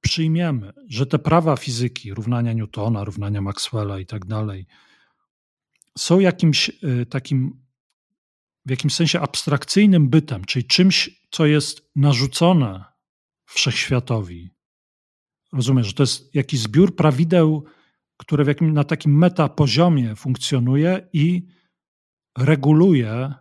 [0.00, 4.66] przyjmiemy, że te prawa fizyki, równania Newtona, równania Maxwella i tak dalej,
[5.98, 7.66] są jakimś y, takim
[8.66, 12.84] w jakimś sensie abstrakcyjnym bytem, czyli czymś, co jest narzucone
[13.44, 14.50] wszechświatowi.
[15.52, 17.64] Rozumiesz, że to jest jakiś zbiór prawideł,
[18.16, 21.46] które jakim, na takim metapoziomie funkcjonuje i
[22.38, 23.34] reguluje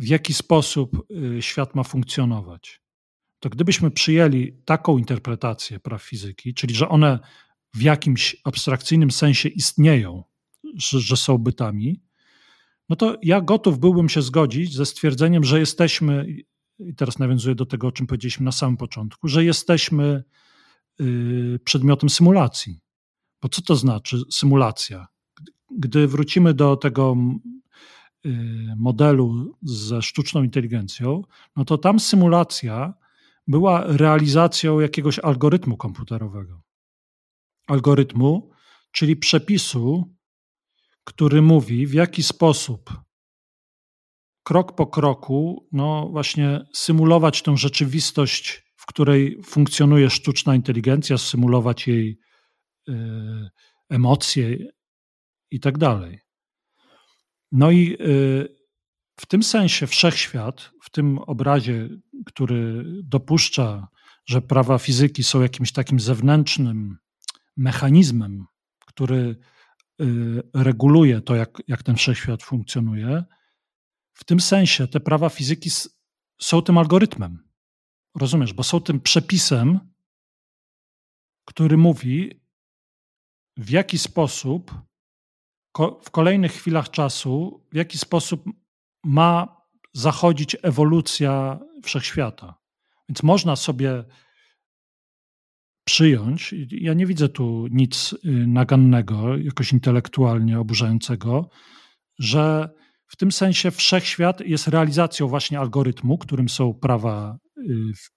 [0.00, 2.82] w jaki sposób y, świat ma funkcjonować.
[3.40, 7.18] To gdybyśmy przyjęli taką interpretację praw fizyki, czyli że one
[7.74, 10.24] w jakimś abstrakcyjnym sensie istnieją,
[10.74, 12.02] że, że są bytami,
[12.88, 16.26] no to ja gotów byłbym się zgodzić ze stwierdzeniem, że jesteśmy,
[16.78, 20.24] i teraz nawiązuję do tego, o czym powiedzieliśmy na samym początku, że jesteśmy
[21.00, 22.80] y, przedmiotem symulacji.
[23.42, 25.06] Bo co to znaczy symulacja?
[25.78, 27.16] Gdy wrócimy do tego
[28.76, 31.22] modelu ze sztuczną inteligencją,
[31.56, 32.94] no to tam symulacja
[33.46, 36.62] była realizacją jakiegoś algorytmu komputerowego.
[37.66, 38.50] Algorytmu,
[38.92, 40.14] czyli przepisu,
[41.04, 43.00] który mówi, w jaki sposób
[44.42, 52.18] krok po kroku, no właśnie symulować tę rzeczywistość, w której funkcjonuje sztuczna inteligencja, symulować jej
[52.88, 52.92] y,
[53.88, 54.56] emocje
[55.50, 56.20] i tak dalej.
[57.52, 58.56] No i y,
[59.20, 61.88] w tym sensie wszechświat, w tym obrazie,
[62.26, 63.88] który dopuszcza,
[64.26, 66.98] że prawa fizyki są jakimś takim zewnętrznym
[67.56, 68.46] mechanizmem,
[68.86, 69.36] który
[70.00, 73.24] y, reguluje to, jak, jak ten wszechświat funkcjonuje,
[74.14, 75.70] w tym sensie te prawa fizyki
[76.40, 77.48] są tym algorytmem.
[78.14, 79.80] Rozumiesz, bo są tym przepisem,
[81.44, 82.40] który mówi,
[83.56, 84.74] w jaki sposób
[86.02, 88.44] w kolejnych chwilach czasu, w jaki sposób
[89.04, 89.56] ma
[89.92, 92.54] zachodzić ewolucja wszechświata.
[93.08, 94.04] Więc można sobie
[95.84, 101.48] przyjąć, ja nie widzę tu nic y, nagannego, jakoś intelektualnie oburzającego,
[102.18, 102.70] że
[103.06, 107.72] w tym sensie wszechświat jest realizacją właśnie algorytmu, którym są prawa, y,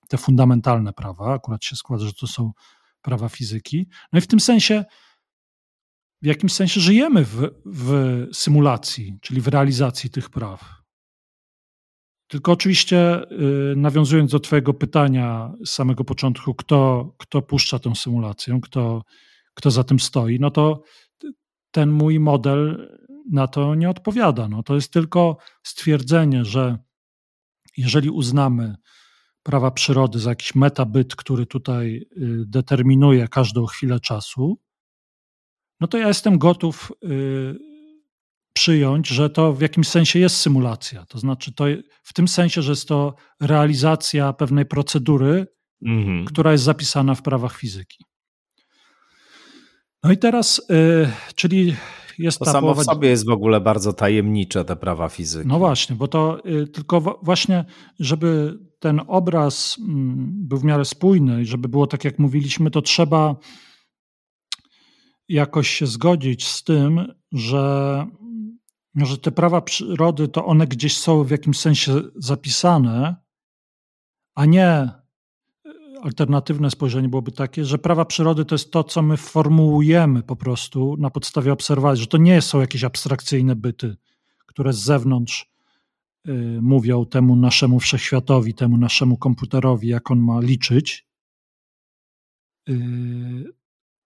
[0.09, 2.51] te fundamentalne prawa, akurat się składa, że to są
[3.01, 3.87] prawa fizyki.
[4.13, 4.85] No i w tym sensie,
[6.23, 10.83] w jakimś sensie żyjemy w, w symulacji, czyli w realizacji tych praw.
[12.27, 13.21] Tylko oczywiście,
[13.71, 19.01] y, nawiązując do Twojego pytania z samego początku, kto, kto puszcza tę symulację, kto,
[19.53, 20.83] kto za tym stoi, no to
[21.71, 22.91] ten mój model
[23.31, 24.47] na to nie odpowiada.
[24.47, 26.77] No, to jest tylko stwierdzenie, że
[27.77, 28.75] jeżeli uznamy
[29.43, 34.59] prawa przyrody za jakiś metabyt, który tutaj y, determinuje każdą chwilę czasu,
[35.79, 37.55] no to ja jestem gotów y,
[38.53, 41.05] przyjąć, że to w jakimś sensie jest symulacja.
[41.05, 41.65] To znaczy, to
[42.03, 45.47] w tym sensie, że jest to realizacja pewnej procedury,
[45.85, 46.25] mhm.
[46.25, 48.03] która jest zapisana w prawach fizyki.
[50.03, 51.75] No i teraz, yy, czyli
[52.19, 52.81] jest to ta samo połowa...
[52.81, 55.47] w sobie jest w ogóle bardzo tajemnicze, te prawa fizyki.
[55.47, 57.65] No właśnie, bo to yy, tylko właśnie,
[57.99, 59.85] żeby ten obraz yy,
[60.27, 63.35] był w miarę spójny i żeby było tak, jak mówiliśmy, to trzeba
[65.29, 68.05] jakoś się zgodzić z tym, że
[68.95, 73.15] że te prawa przyrody to one gdzieś są w jakimś sensie zapisane,
[74.35, 74.91] a nie e,
[76.01, 80.97] alternatywne spojrzenie byłoby takie, że prawa przyrody to jest to, co my formułujemy po prostu
[80.97, 83.95] na podstawie obserwacji, że to nie są jakieś abstrakcyjne byty,
[84.45, 85.51] które z zewnątrz
[86.27, 91.07] y, mówią temu naszemu wszechświatowi, temu naszemu komputerowi, jak on ma liczyć.
[92.69, 93.53] Y,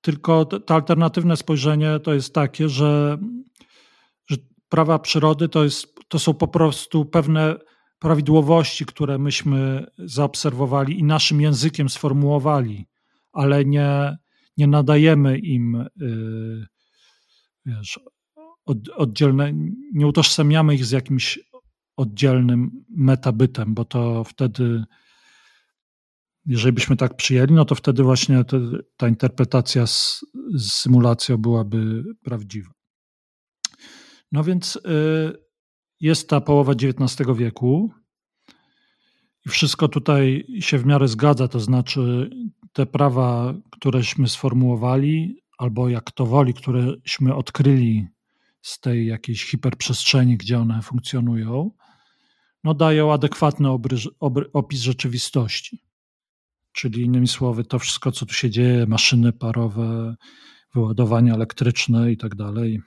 [0.02, 3.18] tylko to alternatywne spojrzenie to jest takie, że
[4.70, 7.56] prawa przyrody to, jest, to są po prostu pewne
[8.00, 12.86] prawidłowości, które myśmy zaobserwowali i naszym językiem sformułowali,
[13.34, 14.18] ale nie,
[14.58, 16.68] nie nadajemy im yy,
[17.66, 18.00] wiesz,
[18.66, 19.54] od, oddzielne,
[19.94, 21.40] nie utożsamiamy ich z jakimś
[21.98, 24.84] oddzielnym metabytem, bo to wtedy,
[26.48, 28.60] jeżeli byśmy tak przyjęli, no to wtedy właśnie te,
[28.98, 30.26] ta interpretacja z,
[30.56, 32.72] z symulacją byłaby prawdziwa.
[34.32, 34.80] No więc y,
[36.00, 37.92] jest ta połowa XIX wieku
[39.46, 42.30] i wszystko tutaj się w miarę zgadza, to znaczy
[42.74, 48.08] te prawa, któreśmy sformułowali, albo jak to woli, któreśmy odkryli
[48.62, 51.72] z tej jakiejś hiperprzestrzeni, gdzie one funkcjonują,
[52.64, 53.98] no dają adekwatny obry,
[54.54, 55.87] opis rzeczywistości.
[56.78, 60.16] Czyli innymi słowy, to wszystko, co tu się dzieje, maszyny parowe,
[60.76, 62.82] wyładowania elektryczne i tak dalej,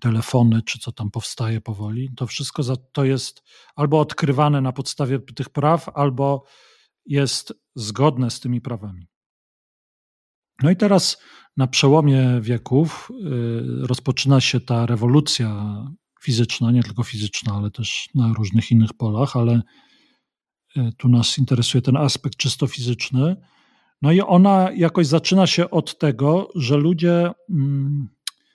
[0.00, 3.42] telefony, czy co tam powstaje powoli, to wszystko za, to jest
[3.76, 6.44] albo odkrywane na podstawie tych praw, albo
[7.06, 9.06] jest zgodne z tymi prawami.
[10.62, 11.22] No i teraz
[11.56, 15.76] na przełomie wieków y, rozpoczyna się ta rewolucja
[16.22, 19.62] fizyczna, nie tylko fizyczna, ale też na różnych innych polach, ale
[20.96, 23.36] tu nas interesuje ten aspekt czysto fizyczny.
[24.02, 28.08] No i ona jakoś zaczyna się od tego, że ludzie mm,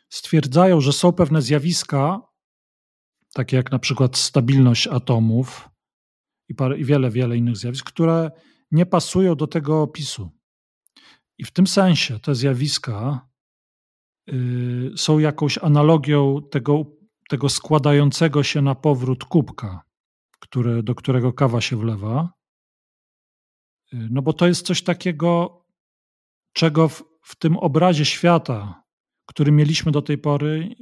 [0.09, 2.21] stwierdzają, że są pewne zjawiska,
[3.33, 5.69] takie jak na przykład stabilność atomów
[6.49, 8.31] i, i wiele, wiele innych zjawisk, które
[8.71, 10.31] nie pasują do tego opisu.
[11.37, 13.27] I w tym sensie te zjawiska
[14.29, 16.85] y, są jakąś analogią tego,
[17.29, 19.84] tego składającego się na powrót kubka,
[20.45, 22.33] który, do którego kawa się wlewa.
[23.93, 25.61] Y, no bo to jest coś takiego,
[26.53, 28.83] czego w, w tym obrazie świata,
[29.25, 30.75] który mieliśmy do tej pory,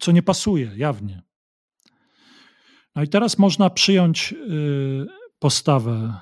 [0.00, 1.22] co nie pasuje jawnie.
[2.94, 5.06] No i teraz można przyjąć y,
[5.38, 6.20] postawę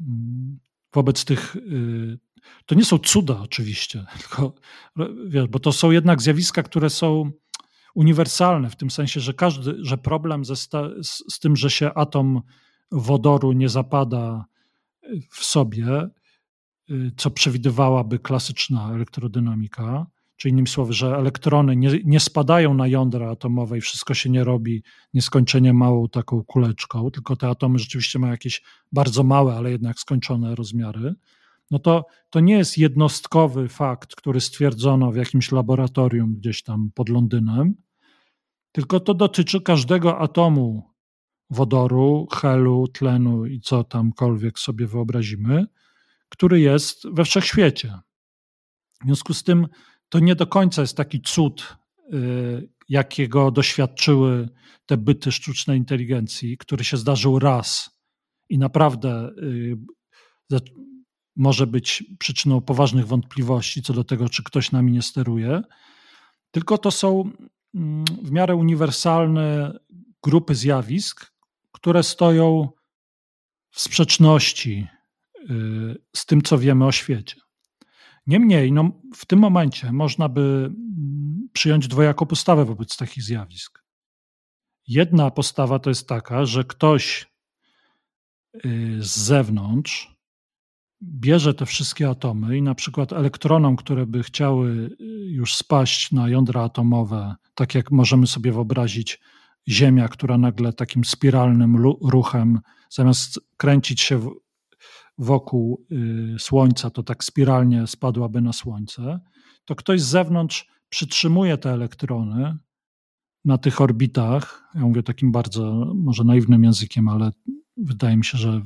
[0.00, 0.58] mm,
[0.92, 1.56] wobec tych.
[1.56, 2.18] Y,
[2.66, 4.54] to nie są cuda, oczywiście, tylko,
[5.26, 7.32] wiesz, bo to są jednak zjawiska, które są
[7.96, 10.68] uniwersalne, w tym sensie, że każdy, że problem ze z,
[11.28, 12.42] z tym, że się atom
[12.92, 14.44] wodoru nie zapada
[15.30, 16.08] w sobie,
[16.90, 23.30] y, co przewidywałaby klasyczna elektrodynamika, czy innymi słowy, że elektrony nie, nie spadają na jądra
[23.30, 24.82] atomowe i wszystko się nie robi
[25.14, 30.54] nieskończenie małą taką kuleczką, tylko te atomy rzeczywiście mają jakieś bardzo małe, ale jednak skończone
[30.54, 31.14] rozmiary,
[31.70, 37.08] no to to nie jest jednostkowy fakt, który stwierdzono w jakimś laboratorium gdzieś tam pod
[37.08, 37.74] Londynem,
[38.76, 40.90] tylko to dotyczy każdego atomu
[41.50, 45.66] wodoru, helu, tlenu i co tamkolwiek sobie wyobrazimy,
[46.28, 47.98] który jest we wszechświecie.
[49.02, 49.66] W związku z tym
[50.08, 51.76] to nie do końca jest taki cud,
[52.12, 54.48] y, jakiego doświadczyły
[54.86, 57.90] te byty sztucznej inteligencji, który się zdarzył raz
[58.48, 59.76] i naprawdę y,
[61.36, 65.62] może być przyczyną poważnych wątpliwości co do tego, czy ktoś nami nie steruje,
[66.50, 67.30] tylko to są
[68.22, 69.78] w miarę uniwersalne
[70.22, 71.32] grupy zjawisk,
[71.72, 72.68] które stoją
[73.70, 74.86] w sprzeczności
[75.50, 77.36] y, z tym, co wiemy o świecie.
[78.26, 83.82] Niemniej, no, w tym momencie można by mm, przyjąć dwojaką postawę wobec takich zjawisk.
[84.88, 87.26] Jedna postawa to jest taka, że ktoś
[88.54, 90.15] y, z zewnątrz
[91.06, 96.28] bierze te wszystkie atomy i na przykład elektronom, które by chciały y, już spaść na
[96.28, 99.20] jądra atomowe, tak jak możemy sobie wyobrazić
[99.68, 104.30] Ziemia, która nagle takim spiralnym ruchem, zamiast kręcić się
[105.18, 109.20] wokół y, Słońca, to tak spiralnie spadłaby na Słońce,
[109.64, 112.58] to ktoś z zewnątrz przytrzymuje te elektrony
[113.44, 114.70] na tych orbitach.
[114.74, 117.30] Ja mówię takim bardzo, może naiwnym językiem, ale
[117.76, 118.62] wydaje mi się, że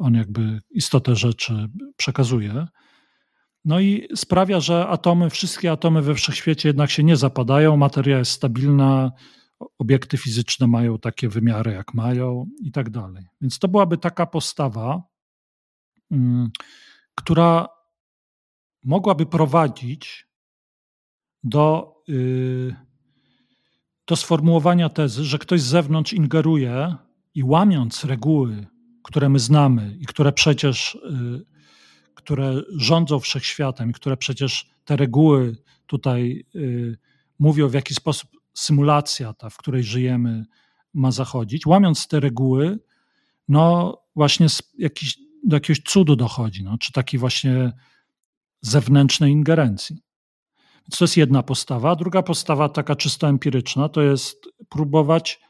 [0.00, 2.66] on jakby istotę rzeczy przekazuje.
[3.64, 8.32] No i sprawia, że atomy, wszystkie atomy we wszechświecie jednak się nie zapadają, materia jest
[8.32, 9.12] stabilna,
[9.78, 13.24] obiekty fizyczne mają takie wymiary, jak mają i tak dalej.
[13.40, 15.02] Więc to byłaby taka postawa,
[16.10, 16.50] mm,
[17.14, 17.68] która
[18.84, 20.26] mogłaby prowadzić
[21.42, 22.76] do, y,
[24.06, 26.94] do sformułowania tezy, że ktoś z zewnątrz ingeruje
[27.34, 28.66] i łamiąc reguły,
[29.02, 31.46] które my znamy i które przecież, y,
[32.14, 36.98] które rządzą wszechświatem i które przecież te reguły tutaj y,
[37.38, 40.44] mówią, w jaki sposób symulacja ta, w której żyjemy,
[40.94, 41.66] ma zachodzić.
[41.66, 42.78] Łamiąc te reguły,
[43.48, 44.46] no właśnie
[44.78, 47.72] jakiś, do jakiegoś cudu dochodzi, no, czy takiej właśnie
[48.60, 49.96] zewnętrznej ingerencji.
[50.74, 51.96] Więc to jest jedna postawa.
[51.96, 55.40] Druga postawa, taka czysto empiryczna, to jest próbować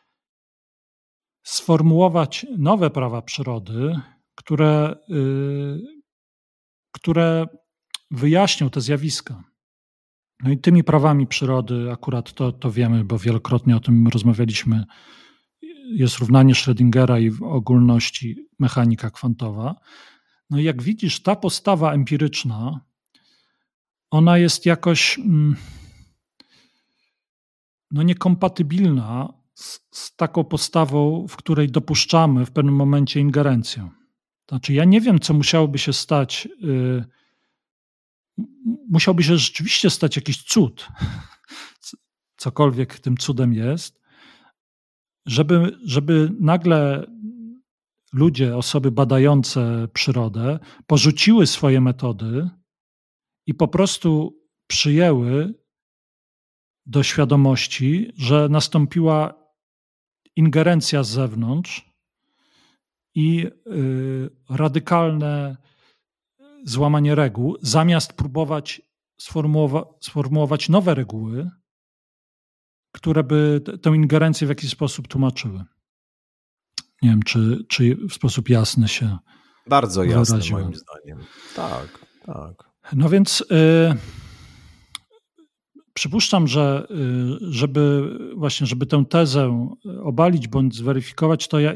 [1.51, 4.01] sformułować nowe prawa przyrody,
[4.35, 5.81] które, yy,
[6.93, 7.47] które
[8.11, 9.45] wyjaśnią te zjawiska.
[10.43, 14.85] No i tymi prawami przyrody, akurat to, to wiemy, bo wielokrotnie o tym rozmawialiśmy,
[15.93, 19.75] jest równanie Schrödingera i w ogólności mechanika kwantowa.
[20.51, 22.81] No i jak widzisz, ta postawa empiryczna,
[24.11, 25.57] ona jest jakoś mm,
[27.91, 33.91] no niekompatybilna z, z taką postawą, w której dopuszczamy w pewnym momencie ingerencję.
[34.49, 36.49] Znaczy, ja nie wiem, co musiałoby się stać.
[36.61, 37.05] Yy,
[38.91, 40.89] musiałby się rzeczywiście stać jakiś cud,
[42.37, 44.01] cokolwiek tym cudem jest,
[45.27, 47.07] żeby, żeby nagle
[48.13, 52.51] ludzie, osoby badające przyrodę, porzuciły swoje metody
[53.47, 55.55] i po prostu przyjęły
[56.87, 59.40] do świadomości, że nastąpiła
[60.37, 61.91] ingerencja z zewnątrz
[63.15, 65.57] i y, radykalne
[66.65, 68.83] złamanie reguł, zamiast próbować
[69.21, 71.51] sformułowa sformułować nowe reguły,
[72.93, 75.65] które by tę ingerencję w jakiś sposób tłumaczyły.
[77.03, 79.19] Nie wiem, czy, czy w sposób jasny się.
[79.67, 81.25] Bardzo jasny, moim zdaniem.
[81.57, 82.71] Tak, tak.
[82.93, 83.41] No więc.
[83.41, 84.30] Y
[86.01, 89.71] Przypuszczam, że y, żeby właśnie, żeby tę tezę
[90.03, 91.73] obalić bądź zweryfikować, to ja,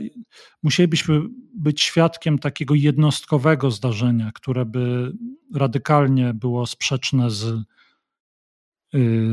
[0.62, 1.22] musielibyśmy
[1.55, 5.12] być świadkiem takiego jednostkowego zdarzenia, które by
[5.55, 7.64] radykalnie było sprzeczne z, y,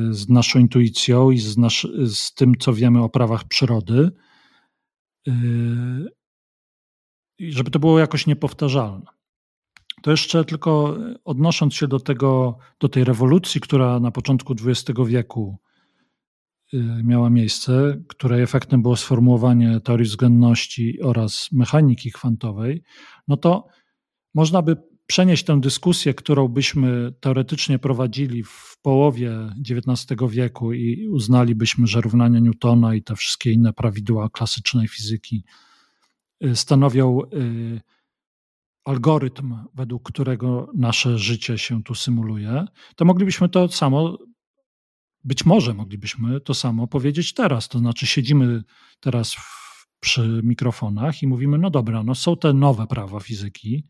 [0.10, 4.12] z naszą intuicją i z, nasz, z tym, co wiemy o prawach przyrody.
[5.28, 5.32] Y,
[7.40, 9.21] I żeby to było jakoś niepowtarzalne.
[10.02, 15.58] To jeszcze tylko odnosząc się do, tego, do tej rewolucji, która na początku XX wieku
[16.74, 22.84] y, miała miejsce, której efektem było sformułowanie teorii względności oraz mechaniki kwantowej,
[23.28, 23.68] no to
[24.34, 24.78] można by
[25.08, 29.32] przenieść tę dyskusję, którą byśmy teoretycznie prowadzili w połowie
[29.70, 35.44] XIX wieku i uznalibyśmy, że równania Newtona i te wszystkie inne prawidła klasycznej fizyki
[36.46, 37.22] y, stanowią
[38.84, 42.66] algorytm, według którego nasze życie się tu symuluje,
[42.96, 44.18] to moglibyśmy to samo,
[45.24, 47.68] być może moglibyśmy to samo powiedzieć teraz.
[47.68, 48.64] To znaczy, siedzimy
[49.00, 53.88] teraz w, przy mikrofonach i mówimy: No dobra, no są te nowe prawa fizyki,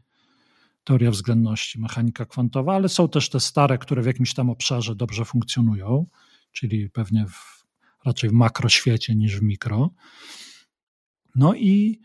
[0.84, 5.26] teoria względności, mechanika kwantowa, ale są też te stare, które w jakimś tam obszarze dobrze
[5.26, 6.06] funkcjonują,
[6.52, 7.66] czyli pewnie w,
[8.06, 9.90] raczej w makroświecie niż w mikro.
[11.36, 12.00] No i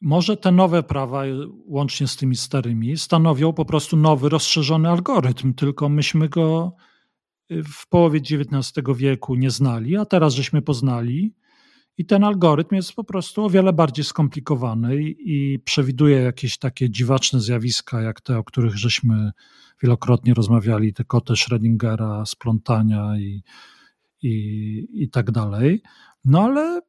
[0.00, 1.22] może te nowe prawa,
[1.66, 6.76] łącznie z tymi starymi, stanowią po prostu nowy, rozszerzony algorytm, tylko myśmy go
[7.50, 11.34] w połowie XIX wieku nie znali, a teraz żeśmy poznali.
[11.98, 16.90] I ten algorytm jest po prostu o wiele bardziej skomplikowany i, i przewiduje jakieś takie
[16.90, 19.30] dziwaczne zjawiska, jak te, o których żeśmy
[19.82, 23.42] wielokrotnie rozmawiali, te koty Schrödingera, splątania i,
[24.22, 25.82] i, i tak dalej.
[26.24, 26.80] No ale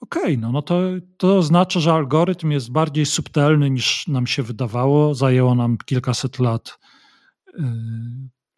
[0.00, 0.80] okej, okay, no, no to,
[1.16, 5.14] to oznacza, że algorytm jest bardziej subtelny niż nam się wydawało.
[5.14, 6.78] Zajęło nam kilkaset lat
[7.48, 7.62] y,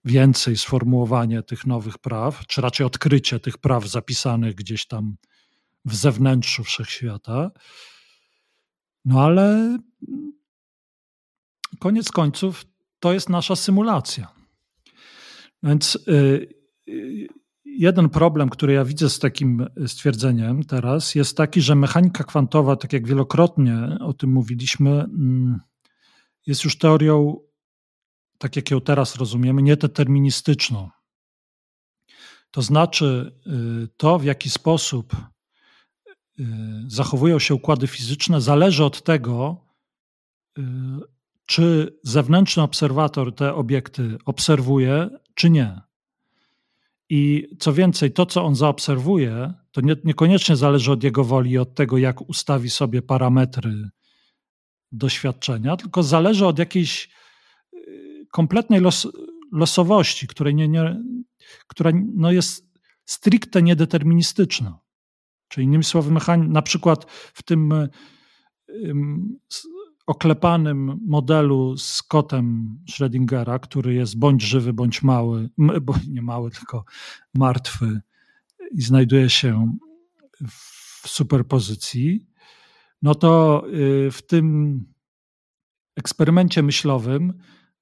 [0.05, 5.17] więcej sformułowanie tych nowych praw, czy raczej odkrycie tych praw zapisanych gdzieś tam
[5.85, 7.51] w zewnętrzu wszechświata.
[9.05, 9.79] No ale
[11.79, 12.65] koniec końców
[13.01, 14.29] to jest nasza symulacja.
[15.63, 16.49] Więc y,
[16.89, 17.27] y,
[17.81, 22.93] jeden problem, który ja widzę z takim stwierdzeniem teraz, jest taki, że mechanika kwantowa, tak
[22.93, 25.61] jak wielokrotnie o tym mówiliśmy, mm,
[26.47, 27.37] jest już teorią,
[28.39, 30.91] tak jak ją teraz rozumiemy, niedeterministyczną.
[32.51, 33.33] To znaczy,
[33.85, 35.17] y, to w jaki sposób
[36.87, 39.65] zachowują się układy fizyczne, zależy od tego,
[41.47, 45.90] czy zewnętrzny obserwator te obiekty obserwuje, czy nie.
[47.11, 51.59] I co więcej, to, co on zaobserwuje, to nie, niekoniecznie zależy od jego woli i
[51.59, 53.91] od tego, jak ustawi sobie parametry
[54.93, 57.11] doświadczenia, tylko zależy od jakiejś
[57.75, 59.09] y, kompletnej los,
[59.53, 61.03] losowości, której nie, nie,
[61.67, 62.71] która no jest
[63.05, 64.79] stricte niedeterministyczna.
[65.49, 67.89] Czyli innymi słowy, mechanizm, na przykład w tym
[70.11, 75.51] oklepanym modelu z kotem Schrödingera, który jest bądź żywy, bądź mały,
[75.83, 76.85] bo nie mały, tylko
[77.35, 78.01] martwy
[78.71, 79.77] i znajduje się
[81.03, 82.27] w superpozycji,
[83.03, 84.85] no to y, w tym
[85.97, 87.33] eksperymencie myślowym,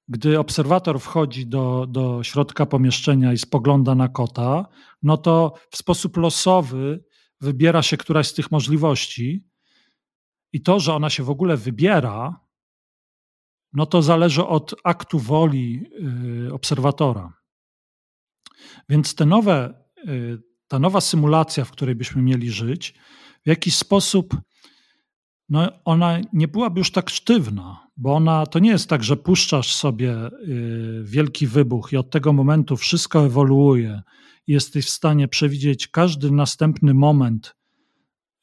[0.07, 4.65] gdy obserwator wchodzi do, do środka pomieszczenia i spogląda na kota,
[5.03, 7.03] no to w sposób losowy
[7.41, 9.48] wybiera się któraś z tych możliwości
[10.53, 12.39] i to, że ona się w ogóle wybiera,
[13.73, 15.85] no to zależy od aktu woli
[16.47, 17.33] y, obserwatora.
[18.89, 20.37] Więc te nowe, y,
[20.67, 22.93] ta nowa symulacja, w której byśmy mieli żyć,
[23.45, 24.35] w jakiś sposób
[25.49, 29.75] no ona nie byłaby już tak sztywna, bo ona to nie jest tak, że puszczasz
[29.75, 34.01] sobie y, wielki wybuch i od tego momentu wszystko ewoluuje
[34.47, 37.55] jesteś w stanie przewidzieć każdy następny moment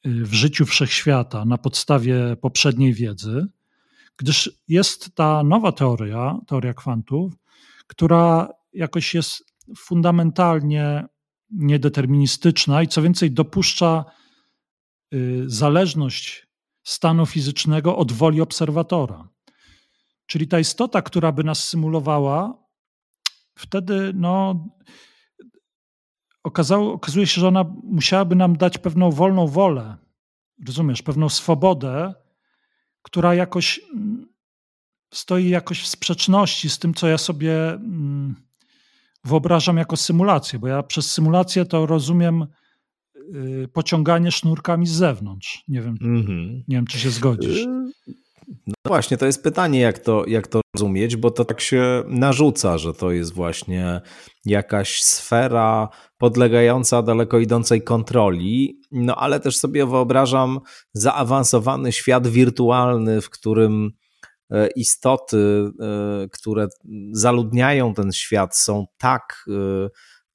[0.07, 3.47] w życiu wszechświata na podstawie poprzedniej wiedzy,
[4.17, 7.33] gdyż jest ta nowa teoria, teoria kwantów,
[7.87, 9.43] która jakoś jest
[9.77, 11.05] fundamentalnie
[11.51, 14.05] niedeterministyczna i co więcej dopuszcza
[15.13, 16.47] y, zależność
[16.83, 19.29] stanu fizycznego od woli obserwatora.
[20.25, 22.63] Czyli ta istota, która by nas symulowała,
[23.55, 24.65] wtedy no,
[26.47, 29.97] okazało, okazuje się, że ona musiałaby nam dać pewną wolną wolę,
[30.67, 32.13] rozumiesz, pewną swobodę,
[33.01, 34.27] która jakoś mm,
[35.13, 38.35] stoi jakoś w sprzeczności z tym, co ja sobie mm,
[39.23, 42.47] wyobrażam jako symulację, bo ja przez symulację to rozumiem
[43.35, 45.63] y, pociąganie sznurkami z zewnątrz.
[45.67, 46.63] Nie wiem, mm -hmm.
[46.67, 47.65] nie wiem czy się zgodzisz.
[48.47, 52.77] No właśnie, to jest pytanie, jak to, jak to rozumieć, bo to tak się narzuca,
[52.77, 54.01] że to jest właśnie
[54.45, 60.59] jakaś sfera podlegająca daleko idącej kontroli, no ale też sobie wyobrażam
[60.93, 63.91] zaawansowany świat wirtualny, w którym
[64.51, 66.67] e, istoty, e, które
[67.11, 69.45] zaludniają ten świat, są tak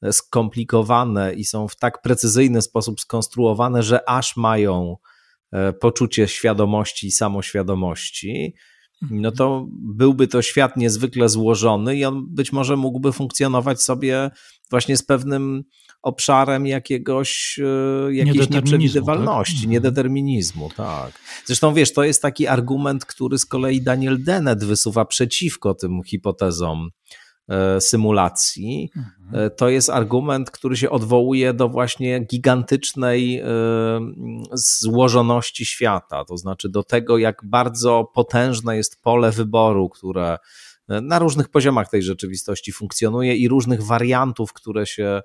[0.02, 4.96] e, skomplikowane i są w tak precyzyjny sposób skonstruowane, że aż mają
[5.80, 8.54] poczucie świadomości i samoświadomości,
[9.10, 14.30] no to byłby to świat niezwykle złożony i on być może mógłby funkcjonować sobie
[14.70, 15.64] właśnie z pewnym
[16.02, 17.60] obszarem jakiegoś,
[18.08, 19.64] e, jakiejś nieprzewidywalności, tak?
[19.64, 19.70] Mhm.
[19.70, 21.12] niedeterminizmu, tak.
[21.46, 26.88] Zresztą wiesz, to jest taki argument, który z kolei Daniel Dennett wysuwa przeciwko tym hipotezom
[26.88, 27.21] E,
[27.80, 29.22] symulacji, mhm.
[29.32, 33.46] E, to jest argument, który się odwołuje do właśnie gigantycznej e,
[34.52, 40.38] złożoności świata, to znaczy do tego, jak bardzo potężne jest pole wyboru, które
[40.88, 45.22] na różnych poziomach tej rzeczywistości funkcjonuje i różnych wariantów, które się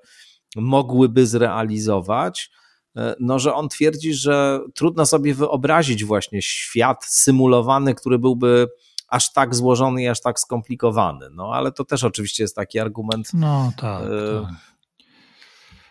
[0.56, 2.50] mogłyby zrealizować.
[3.20, 8.66] No, że on twierdzi, że trudno sobie wyobrazić właśnie świat symulowany, który byłby
[9.08, 11.26] aż tak złożony i aż tak skomplikowany.
[11.32, 13.34] No ale to też oczywiście jest taki argument.
[13.34, 14.02] No tak.
[14.02, 14.42] E...
[14.42, 14.54] tak.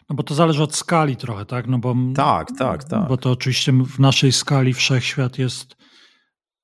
[0.10, 1.68] No bo to zależy od skali trochę, tak?
[1.68, 3.08] No bo, tak, tak, tak.
[3.08, 5.76] Bo to oczywiście w naszej skali wszechświat jest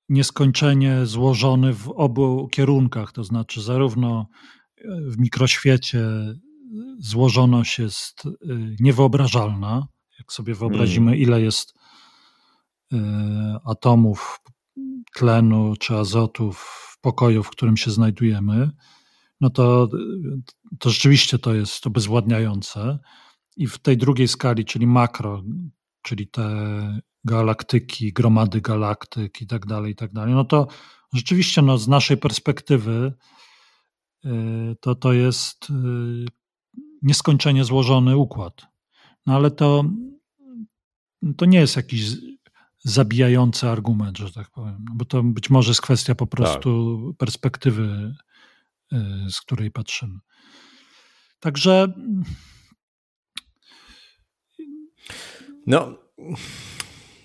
[0.10, 4.26] nieskończenie złożony w obu kierunkach, to znaczy zarówno
[4.86, 6.06] w mikroświecie
[7.00, 8.24] złożoność jest
[8.80, 9.88] niewyobrażalna,
[10.20, 11.20] jak sobie wyobrazimy, mm.
[11.20, 11.74] ile jest
[13.66, 14.40] atomów
[15.16, 18.72] tlenu czy azotu w pokoju, w którym się znajdujemy,
[19.42, 19.90] no to,
[20.80, 23.00] to rzeczywiście to jest obezwładniające.
[23.58, 25.44] I w tej drugiej skali, czyli makro,
[26.02, 30.68] czyli te galaktyki, gromady galaktyk i tak dalej, i tak dalej, no to
[31.14, 33.14] rzeczywiście no, z naszej perspektywy
[34.26, 34.30] y,
[34.82, 35.74] to, to jest y,
[37.02, 38.68] nieskończenie złożony układ.
[39.26, 39.84] No ale to,
[41.38, 42.06] to nie jest jakiś
[42.84, 47.18] zabijający argument, że tak powiem, no bo to być może jest kwestia po prostu tak.
[47.18, 48.16] perspektywy,
[48.94, 48.98] y,
[49.30, 50.20] z której patrzymy.
[51.40, 51.94] Także
[55.68, 55.98] no,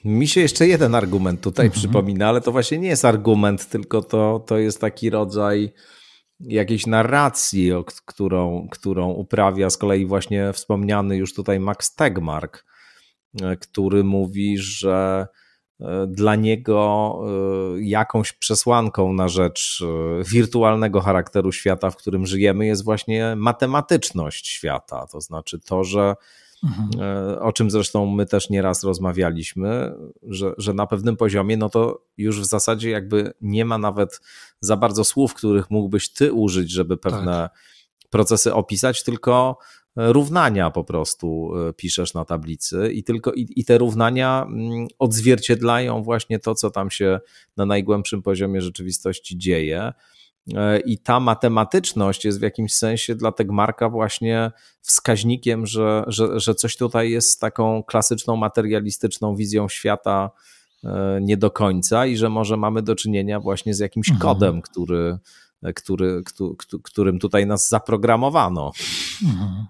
[0.04, 1.80] mi się jeszcze jeden argument tutaj mhm.
[1.80, 5.72] przypomina, ale to właśnie nie jest argument, tylko to, to jest taki rodzaj
[6.40, 7.70] jakiejś narracji,
[8.06, 12.64] którą, którą uprawia z kolei właśnie wspomniany już tutaj Max Tegmark,
[13.42, 15.26] e, który mówi, że
[16.06, 17.20] dla niego
[17.76, 19.84] e, jakąś przesłanką na rzecz
[20.26, 25.06] wirtualnego charakteru świata, w którym żyjemy, jest właśnie matematyczność świata.
[25.12, 26.14] To znaczy to, że
[26.64, 26.90] Mhm.
[27.00, 32.02] E, o czym zresztą my też nieraz rozmawialiśmy, że, że na pewnym poziomie, no to
[32.16, 34.20] już w zasadzie jakby nie ma nawet
[34.60, 37.52] za bardzo słów, których mógłbyś ty użyć, żeby pewne tak.
[38.10, 39.58] procesy opisać, tylko
[39.98, 46.02] równania po prostu e, piszesz na tablicy i tylko i, i, te równania mm, odzwierciedlają
[46.02, 47.20] właśnie to, co tam się
[47.56, 49.92] na najgłębszym poziomie rzeczywistości dzieje.
[50.54, 56.54] E, I ta matematyczność jest w jakimś sensie dla Tegmarka właśnie wskaźnikiem, że, że, że
[56.54, 60.30] coś tutaj jest taką klasyczną, materialistyczną wizją świata
[60.84, 64.22] e, nie do końca i że może mamy do czynienia właśnie z jakimś mhm.
[64.22, 65.18] kodem, który,
[65.74, 68.72] który, który, którym tutaj nas zaprogramowano.
[69.24, 69.66] Mhm.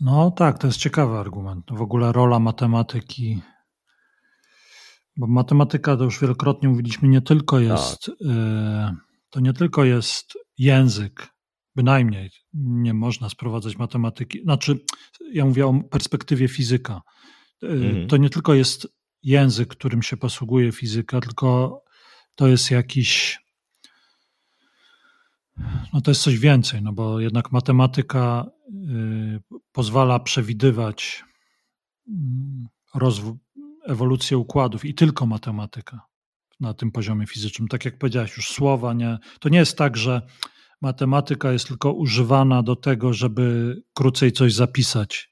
[0.00, 1.64] No tak, to jest ciekawy argument.
[1.70, 3.40] W ogóle rola matematyki
[5.16, 8.14] bo matematyka, to już wielokrotnie mówiliśmy, nie tylko jest tak.
[8.20, 11.28] y to nie tylko jest język,
[11.74, 14.42] bynajmniej nie można sprowadzać matematyki.
[14.42, 14.78] Znaczy,
[15.32, 17.02] ja mówię o perspektywie fizyka.
[17.62, 18.08] Mhm.
[18.08, 18.88] To nie tylko jest
[19.22, 21.80] język, którym się posługuje fizyka, tylko
[22.34, 23.38] to jest jakiś.
[25.92, 28.55] No to jest coś więcej, no bo jednak matematyka y,
[29.72, 31.24] pozwala przewidywać
[32.08, 33.34] mm, rozwój,
[33.86, 36.00] ewolucję układów i tylko matematyka
[36.60, 37.68] na tym poziomie fizycznym.
[37.68, 39.18] Tak jak powiedziałeś, już słowa nie.
[39.40, 40.22] To nie jest tak, że
[40.80, 45.30] matematyka jest tylko używana do tego, żeby krócej coś zapisać.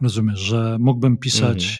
[0.00, 1.78] Rozumiesz, że mógłbym pisać mhm.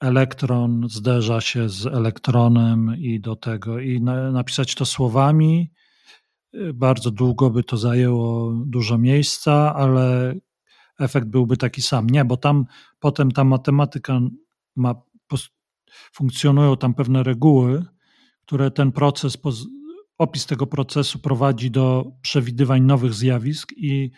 [0.00, 5.70] elektron zderza się z elektronem i do tego i na, napisać to słowami.
[6.74, 10.34] Bardzo długo by to zajęło dużo miejsca, ale
[10.98, 12.10] efekt byłby taki sam.
[12.10, 12.66] Nie, bo tam
[12.98, 14.20] potem ta matematyka
[14.76, 14.94] ma
[16.12, 17.84] funkcjonują tam pewne reguły,
[18.46, 19.38] które ten proces,
[20.18, 24.10] opis tego procesu prowadzi do przewidywań nowych zjawisk i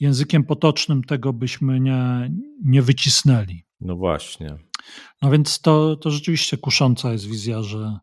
[0.00, 2.30] językiem potocznym tego byśmy nie,
[2.64, 3.64] nie wycisnęli.
[3.80, 4.56] No właśnie.
[5.22, 7.98] No więc to, to rzeczywiście kusząca jest wizja, że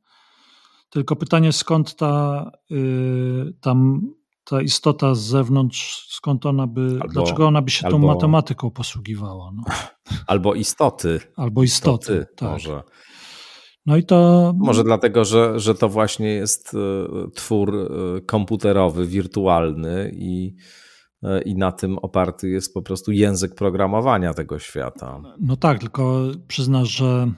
[0.95, 4.01] tylko pytanie skąd ta, yy, tam
[4.43, 8.71] ta istota z zewnątrz, skąd ona by, albo, dlaczego ona by się albo, tą matematyką
[8.71, 9.51] posługiwała?
[9.55, 9.63] No.
[10.27, 11.19] Albo istoty.
[11.35, 12.49] Albo istoty, istoty tak.
[12.49, 12.83] Może.
[13.85, 14.53] No i to.
[14.57, 20.55] Może dlatego, że, że to właśnie jest e, twór e, komputerowy, wirtualny i,
[21.45, 25.21] i na tym oparty jest po prostu język programowania tego świata.
[25.39, 27.31] No tak, tylko przyznasz, że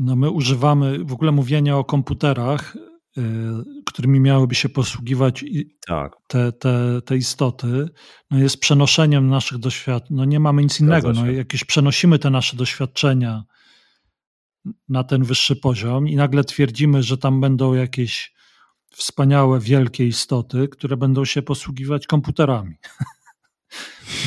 [0.00, 2.76] no my używamy w ogóle mówienia o komputerach,
[3.86, 5.44] którymi miałyby się posługiwać
[5.86, 6.16] tak.
[6.26, 7.88] te, te, te istoty,
[8.30, 10.16] no jest przenoszeniem naszych doświadczeń.
[10.16, 11.12] No nie mamy nic innego.
[11.12, 13.44] No, jakieś przenosimy te nasze doświadczenia
[14.88, 18.34] na ten wyższy poziom i nagle twierdzimy, że tam będą jakieś
[18.90, 22.74] wspaniałe, wielkie istoty, które będą się posługiwać komputerami.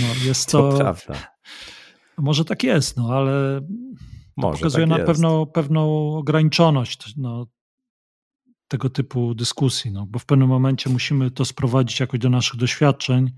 [0.01, 0.71] No, jest to.
[0.71, 1.13] to prawda.
[2.17, 3.61] Może tak jest, no ale
[4.37, 7.47] może pokazuje tak na pewną, pewną ograniczoność no,
[8.67, 13.31] tego typu dyskusji, no, bo w pewnym momencie musimy to sprowadzić jakoś do naszych doświadczeń,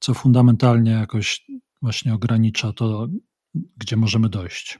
[0.00, 1.46] co fundamentalnie jakoś
[1.82, 3.08] właśnie ogranicza to,
[3.76, 4.78] gdzie możemy dojść.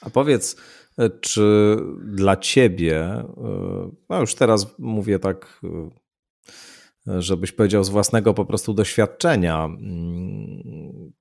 [0.00, 0.56] A powiedz,
[0.98, 3.24] e, czy dla ciebie, e,
[4.08, 5.60] no już teraz mówię tak,
[7.08, 11.12] e, żebyś powiedział z własnego po prostu doświadczenia, mm,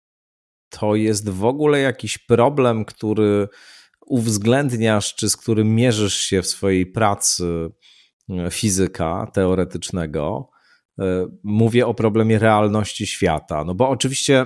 [0.80, 3.48] to jest w ogóle jakiś problem, który
[4.06, 7.70] uwzględniasz, czy z którym mierzysz się w swojej pracy
[8.30, 10.50] e, fizyka teoretycznego,
[11.00, 13.64] e, mówię o problemie realności świata.
[13.64, 14.46] No bo oczywiście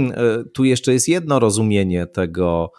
[0.54, 2.72] tu jeszcze jest jedno rozumienie tego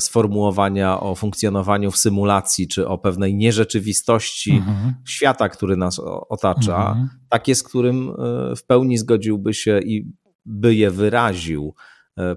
[0.00, 4.94] sformułowania o funkcjonowaniu w symulacji, czy o pewnej nierzeczywistości mhm.
[5.08, 7.08] świata, który nas otacza, mhm.
[7.28, 8.12] takie, z którym
[8.56, 10.12] w pełni zgodziłby się i
[10.44, 11.74] by je wyraził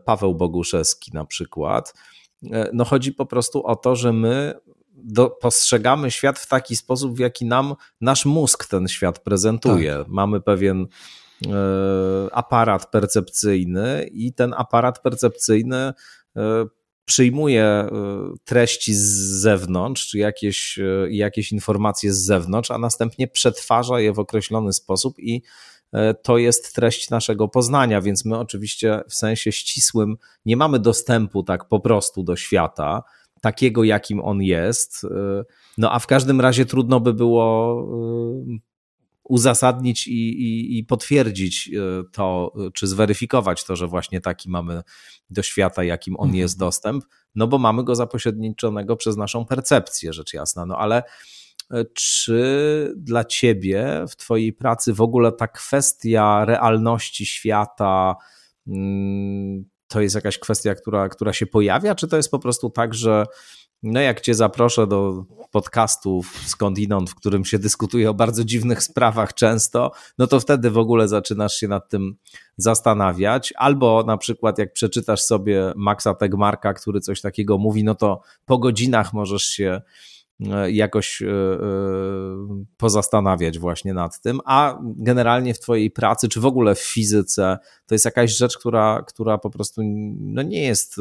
[0.06, 1.94] Paweł Boguszewski na przykład
[2.52, 4.54] E, no chodzi po prostu o to, że my
[4.98, 9.98] do, postrzegamy świat w taki sposób, w jaki nam nasz mózg ten świat prezentuje.
[9.98, 10.08] Tak.
[10.08, 10.88] Mamy pewien
[11.48, 11.50] e,
[12.32, 15.94] aparat percepcyjny i ten aparat percepcyjny e,
[17.06, 17.90] przyjmuje e,
[18.44, 19.04] treści z
[19.42, 25.20] zewnątrz, czy jakieś, e, jakieś informacje z zewnątrz, a następnie przetwarza je w określony sposób
[25.20, 25.75] i E,
[26.24, 31.68] to jest treść naszego poznania, więc my oczywiście w sensie ścisłym nie mamy dostępu tak
[31.68, 33.04] po prostu do świata,
[33.42, 35.04] takiego jakim on jest.
[35.04, 35.44] E,
[35.78, 37.80] no a w każdym razie trudno by było
[38.52, 38.58] e,
[39.24, 41.72] uzasadnić i, i, i, potwierdzić
[42.12, 44.82] to, czy zweryfikować to, że właśnie taki mamy
[45.30, 46.40] do świata, jakim on mhm.
[46.40, 47.04] jest dostęp,
[47.36, 50.66] no bo mamy go zapośredniczonego przez naszą percepcję, rzecz jasna.
[50.66, 51.06] No ale E,
[51.94, 58.16] czy dla ciebie w twojej pracy w ogóle ta kwestia realności świata
[58.68, 62.94] mm, to jest jakaś kwestia, która, która się pojawia, czy to jest po prostu tak,
[62.94, 63.26] że
[63.84, 69.34] no jak cię zaproszę do podcastów skądinąd, w którym się dyskutuje o bardzo dziwnych sprawach
[69.34, 72.16] często, no to wtedy w ogóle zaczynasz się nad tym
[72.58, 78.22] zastanawiać, albo na przykład jak przeczytasz sobie Maxa Tegmarka, który coś takiego mówi, no to
[78.46, 79.82] po godzinach możesz się E,
[80.68, 81.58] jakoś e, e,
[82.78, 87.96] pozastanawiać właśnie nad tym, a generalnie w Twojej pracy, czy w ogóle w fizyce, to
[87.96, 89.82] jest jakaś rzecz, która, która po prostu
[90.20, 90.96] no nie jest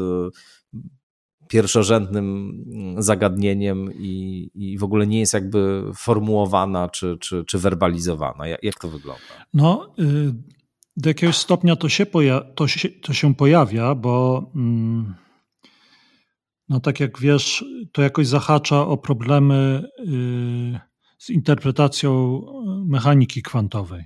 [1.49, 2.65] pierwszorzędnym
[2.99, 8.47] zagadnieniem i, i w ogóle nie jest jakby formułowana czy, czy, czy werbalizowana.
[8.47, 9.23] Jak, jak to wygląda?
[9.55, 10.35] No, y,
[10.97, 14.45] do jakiegoś stopnia to się, poja- to się, to się pojawia, bo.
[14.57, 15.24] Mm
[16.69, 20.81] no tak jak wiesz, to jakoś zahacza o problemy y,
[21.19, 22.41] z interpretacją
[22.87, 24.05] mechaniki kwantowej.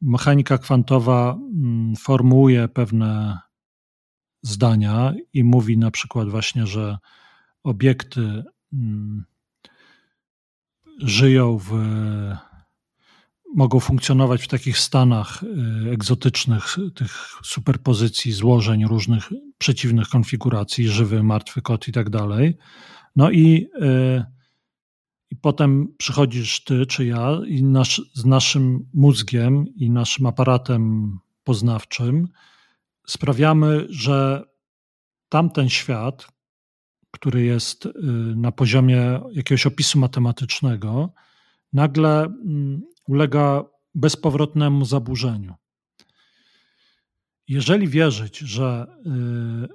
[0.00, 3.38] Mechanika kwantowa mm, formułuje pewne
[4.42, 6.98] zdania i mówi na przykład właśnie, że
[7.64, 9.24] obiekty mm,
[10.98, 11.72] żyją w
[13.54, 21.62] mogą funkcjonować w takich stanach y, egzotycznych, tych superpozycji, złożeń różnych przeciwnych konfiguracji, żywy, martwy
[21.62, 22.56] kot i tak dalej.
[23.16, 24.24] No i, y,
[25.30, 31.12] i potem przychodzisz ty czy ja i nasz, z naszym mózgiem i naszym aparatem
[31.44, 32.28] poznawczym
[33.06, 34.44] sprawiamy, że
[35.28, 36.26] tamten świat,
[37.10, 37.92] który jest y,
[38.36, 41.12] na poziomie jakiegoś opisu matematycznego,
[41.72, 45.54] nagle mm, ulega bezpowrotnemu zaburzeniu.
[47.48, 49.68] Jeżeli wierzyć, że y,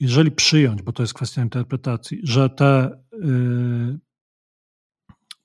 [0.00, 3.98] jeżeli przyjąć, bo to jest kwestia interpretacji, że te y,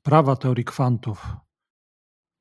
[0.01, 1.27] prawa teorii kwantów,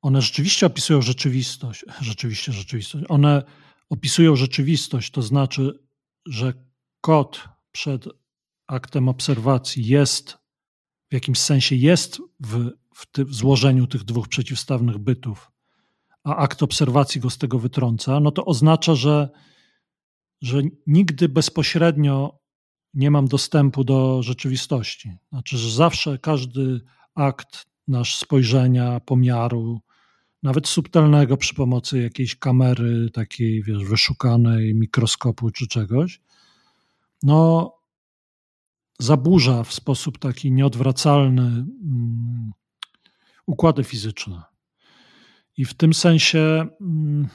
[0.01, 3.43] one rzeczywiście opisują rzeczywistość, rzeczywiście rzeczywistość, one
[3.89, 5.79] opisują rzeczywistość, to znaczy,
[6.27, 6.53] że
[7.01, 8.05] kod przed
[8.67, 10.37] aktem obserwacji jest
[11.11, 15.51] w jakimś sensie jest w w, ty, w złożeniu tych dwóch przeciwstawnych bytów,
[16.23, 19.29] a akt obserwacji go z tego wytrąca, no to oznacza, że,
[20.41, 22.39] że nigdy bezpośrednio
[22.93, 25.17] nie mam dostępu do rzeczywistości.
[25.29, 26.81] Znaczy, że zawsze każdy
[27.15, 29.81] akt nasz spojrzenia, pomiaru,
[30.43, 36.21] nawet subtelnego przy pomocy jakiejś kamery takiej, wiesz, wyszukanej, mikroskopu czy czegoś,
[37.23, 37.71] no
[38.99, 42.51] zaburza w sposób taki nieodwracalny mm,
[43.45, 44.43] układy fizyczne.
[45.57, 47.27] I w tym sensie mm,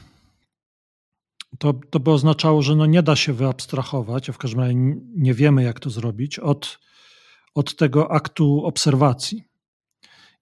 [1.58, 4.74] to, to by oznaczało, że no nie da się wyabstrahować, a w każdym razie
[5.16, 6.78] nie wiemy, jak to zrobić, od,
[7.54, 9.44] od tego aktu obserwacji.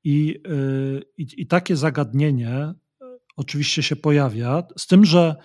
[0.04, 2.74] I, y, i, I takie zagadnienie
[3.36, 5.36] oczywiście się pojawia, z tym, że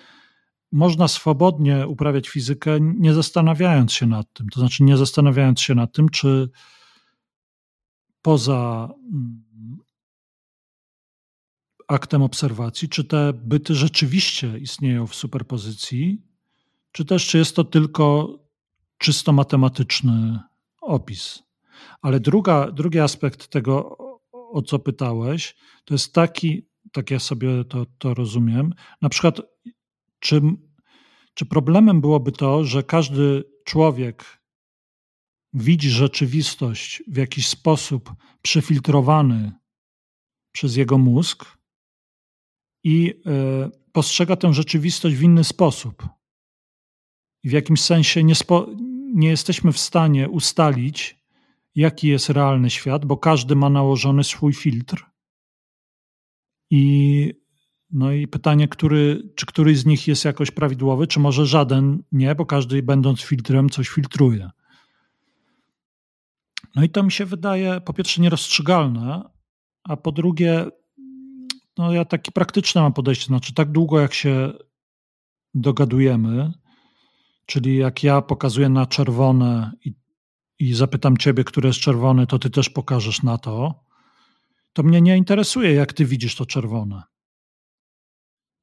[0.71, 4.49] można swobodnie uprawiać fizykę, nie zastanawiając się nad tym.
[4.49, 6.49] To znaczy, nie zastanawiając się nad tym, czy
[8.21, 9.43] poza mm,
[11.91, 16.21] aktem obserwacji, czy te byty rzeczywiście istnieją w superpozycji,
[16.91, 18.39] czy też czy jest to tylko
[18.97, 20.39] czysto matematyczny
[20.81, 21.43] opis.
[22.01, 23.97] Ale druga, drugi aspekt tego,
[24.31, 29.41] o co pytałeś, to jest taki, tak ja sobie to, to rozumiem, na przykład
[30.19, 30.41] czy,
[31.33, 34.41] czy problemem byłoby to, że każdy człowiek
[35.53, 39.51] widzi rzeczywistość w jakiś sposób przefiltrowany
[40.51, 41.60] przez jego mózg
[42.83, 46.07] i e, postrzega tę rzeczywistość w inny sposób.
[47.43, 48.67] W jakimś sensie nie, spo,
[49.13, 51.21] nie jesteśmy w stanie ustalić,
[51.75, 55.05] jaki jest realny świat, bo każdy ma nałożony swój filtr.
[56.69, 57.33] I,
[57.91, 62.35] no i pytanie, który, czy któryś z nich jest jakoś prawidłowy, czy może żaden nie,
[62.35, 64.49] bo każdy będąc filtrem coś filtruje.
[66.75, 69.29] No i to mi się wydaje po pierwsze nierozstrzygalne,
[69.83, 70.65] a po drugie,
[71.77, 74.53] no ja takie praktyczne mam podejście, znaczy tak długo jak się
[75.53, 76.53] dogadujemy,
[77.45, 79.93] czyli jak ja pokazuję na czerwone i,
[80.59, 83.83] i zapytam ciebie, które jest czerwone, to ty też pokażesz na to,
[84.73, 87.03] to mnie nie interesuje, jak ty widzisz to czerwone.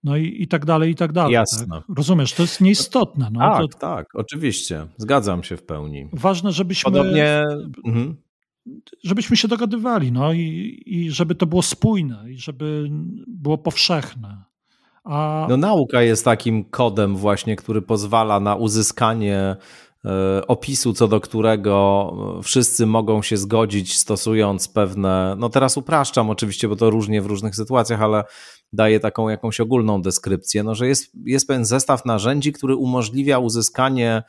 [0.05, 1.33] No i, i tak dalej, i tak dalej.
[1.33, 1.67] Jasne.
[1.67, 1.97] Tak?
[1.97, 3.31] Rozumiesz, to jest nieistotne.
[3.33, 3.79] No, tak, to...
[3.79, 4.87] tak, oczywiście.
[4.97, 6.09] Zgadzam się w pełni.
[6.13, 6.93] Ważne, żebyśmy.
[6.93, 7.45] Podobnie.
[7.87, 8.28] Mhm
[9.05, 12.89] żebyśmy się dogadywali, no i, i żeby to było spójne, i żeby
[13.27, 14.49] było powszechne.
[15.05, 15.47] A...
[15.49, 19.57] No, nauka jest takim kodem właśnie, który pozwala na uzyskanie
[20.05, 22.13] e, opisu, co do którego
[22.43, 25.37] wszyscy mogą się zgodzić, stosując pewne.
[25.39, 28.25] No teraz upraszczam oczywiście, bo to różnie w różnych sytuacjach, ale
[28.73, 34.23] daje taką jakąś ogólną deskrypcję, no, że jest, jest pewien zestaw narzędzi, który umożliwia uzyskanie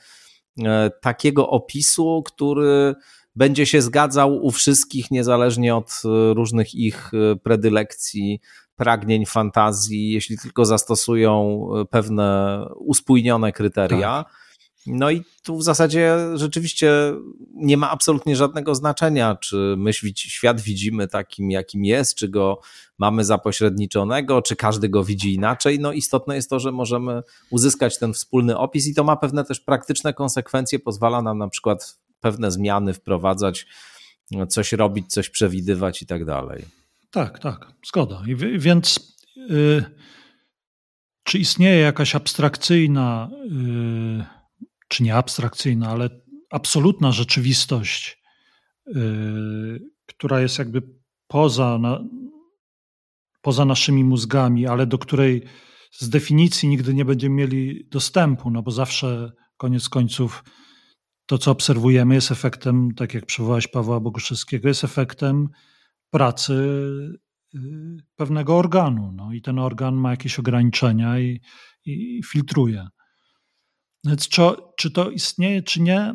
[0.63, 2.95] e, takiego opisu, który
[3.39, 8.39] będzie się zgadzał u wszystkich, niezależnie od e, różnych ich e, predylekcji,
[8.75, 14.23] pragnień, fantazji, jeśli tylko zastosują e, pewne uspójnione kryteria.
[14.23, 14.33] Tak.
[14.87, 17.13] No i tu w zasadzie rzeczywiście
[17.53, 22.61] nie ma absolutnie żadnego znaczenia, czy my świat widzimy takim, jakim jest, czy go
[22.97, 25.79] mamy zapośredniczonego, czy każdy go widzi inaczej.
[25.79, 29.59] No istotne jest to, że możemy uzyskać ten wspólny opis i to ma pewne też
[29.59, 33.65] praktyczne konsekwencje, pozwala nam na przykład pewne zmiany wprowadzać,
[34.49, 36.65] coś robić, coś przewidywać i tak dalej.
[37.11, 38.23] Tak, tak, zgoda.
[38.27, 39.83] I więc yy,
[41.23, 44.25] czy istnieje jakaś abstrakcyjna, yy,
[44.87, 46.09] czy nie abstrakcyjna, ale
[46.49, 48.21] absolutna rzeczywistość,
[48.85, 50.81] yy, która jest jakby
[51.27, 52.03] poza, na,
[53.41, 55.43] poza naszymi mózgami, ale do której
[55.91, 60.43] z definicji nigdy nie będziemy mieli dostępu, no bo zawsze koniec końców
[61.29, 65.49] to, co obserwujemy, jest efektem, tak jak przywołałeś Pawła Boguszewskiego, jest efektem
[66.09, 66.53] pracy
[67.55, 67.59] y,
[68.15, 69.11] pewnego organu.
[69.11, 71.41] No, I ten organ ma jakieś ograniczenia i,
[71.85, 72.87] i filtruje.
[74.05, 74.41] Więc czy,
[74.77, 76.13] czy to istnieje, czy nie,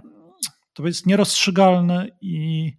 [0.72, 2.72] to jest nierozstrzygalne i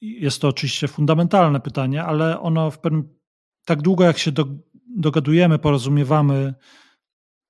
[0.00, 3.18] jest to oczywiście fundamentalne pytanie, ale ono w pewnym,
[3.64, 4.46] tak długo jak się do,
[4.96, 6.54] dogadujemy, porozumiewamy,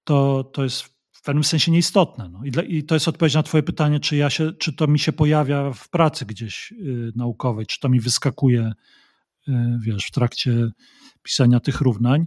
[0.05, 0.96] to, to jest
[1.27, 2.29] pewnym sensie nieistotne.
[2.29, 2.45] No.
[2.45, 4.99] I, dla, I, to jest odpowiedź na Twoje pytanie, czy, ja się, czy to mi
[4.99, 8.73] się pojawia w pracy gdzieś y, naukowej, czy to mi wyskakuje
[9.49, 10.71] y, wiesz, w trakcie
[11.23, 12.27] pisania tych równań.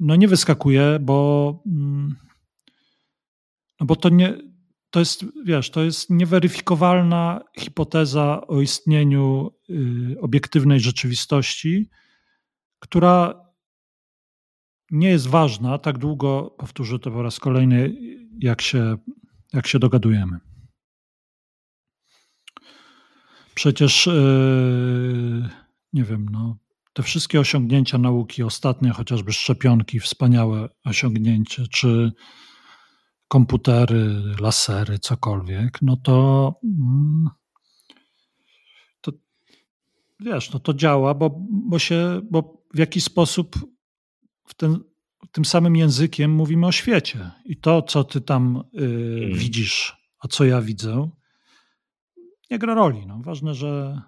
[0.00, 2.16] No nie wyskakuje, bo, mm,
[3.80, 4.38] no bo to nie,
[4.90, 11.90] to jest, wiesz, to jest nieweryfikowalna hipoteza o istnieniu y, obiektywnej rzeczywistości,
[12.78, 13.49] która
[14.90, 17.96] nie jest ważna tak długo, powtórzę to po raz kolejny,
[18.40, 18.96] jak się,
[19.52, 20.38] jak się dogadujemy.
[23.54, 25.48] Przecież yy,
[25.92, 26.56] nie wiem, no,
[26.92, 32.12] te wszystkie osiągnięcia nauki, ostatnie chociażby szczepionki, wspaniałe osiągnięcie, czy
[33.28, 37.28] komputery, lasery, cokolwiek, no to, mm,
[39.00, 39.12] to
[40.20, 43.56] wiesz, no to działa, bo, bo się, bo w jakiś sposób
[44.50, 44.78] w ten,
[45.32, 47.30] tym samym językiem mówimy o świecie.
[47.44, 48.84] I to, co ty tam y,
[49.24, 49.38] mm.
[49.38, 51.10] widzisz, a co ja widzę,
[52.50, 53.06] nie gra roli.
[53.06, 53.20] No.
[53.24, 54.02] Ważne, że,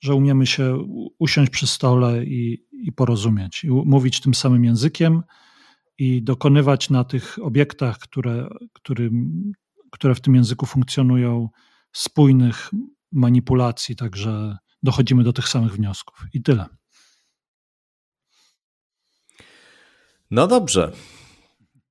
[0.00, 0.84] że umiemy się
[1.18, 5.22] usiąść przy stole i, i porozumieć, i mówić tym samym językiem
[5.98, 9.42] i dokonywać na tych obiektach, które, którym,
[9.92, 11.48] które w tym języku funkcjonują,
[11.92, 12.70] spójnych
[13.12, 16.26] manipulacji, także dochodzimy do tych samych wniosków.
[16.32, 16.66] I tyle.
[20.30, 20.92] No dobrze.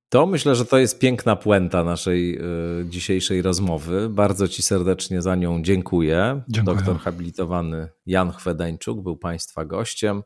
[0.08, 4.08] To myślę, że to jest piękna puenta naszej y, dzisiejszej rozmowy.
[4.08, 6.42] Bardzo Ci serdecznie za nią dziękuję.
[6.48, 6.76] dziękuję.
[6.76, 10.22] Doktor habilitowany Jan Chwedańczuk był Państwa gościem.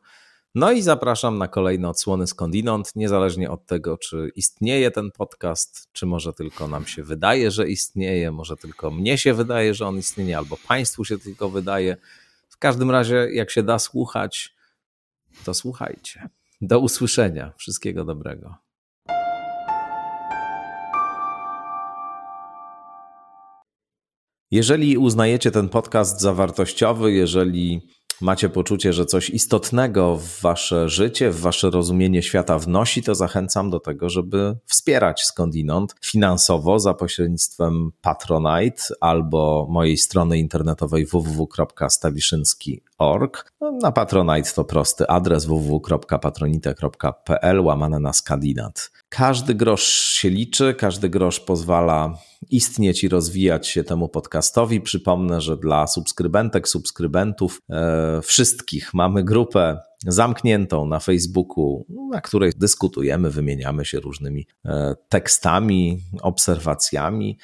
[0.55, 6.05] No i zapraszam na kolejne odsłony skądinąd, niezależnie od tego, czy istnieje ten podcast, czy
[6.05, 10.37] może tylko nam się wydaje, że istnieje, może tylko mnie się wydaje, że on istnieje,
[10.37, 11.97] albo Państwu się tylko wydaje.
[12.49, 14.55] W każdym razie, jak się da słuchać,
[15.45, 16.29] to słuchajcie.
[16.65, 17.53] Do usłyszenia.
[17.57, 18.55] Wszystkiego dobrego.
[24.51, 27.81] Jeżeli uznajecie ten podcast za wartościowy, jeżeli
[28.23, 33.69] macie poczucie, że coś istotnego w wasze życie, w wasze rozumienie świata wnosi, to zachęcam
[33.69, 43.51] do tego, żeby wspierać skądinąd finansowo za pośrednictwem Patronite albo mojej strony internetowej www.stawiszynski.org.
[43.61, 48.91] No, na Patronite to prosty adres www.patronite.pl łamane na skandinat.
[49.09, 52.17] Każdy grosz się liczy, każdy grosz pozwala
[52.55, 54.81] istnieć i rozwijać się temu podcastowi.
[54.81, 63.29] Przypomnę, że dla subskrybentek, subskrybentów, e, wszystkich mamy grupę zamkniętą na Facebooku, na której dyskutujemy,
[63.29, 67.37] wymieniamy się różnymi e, tekstami, obserwacjami.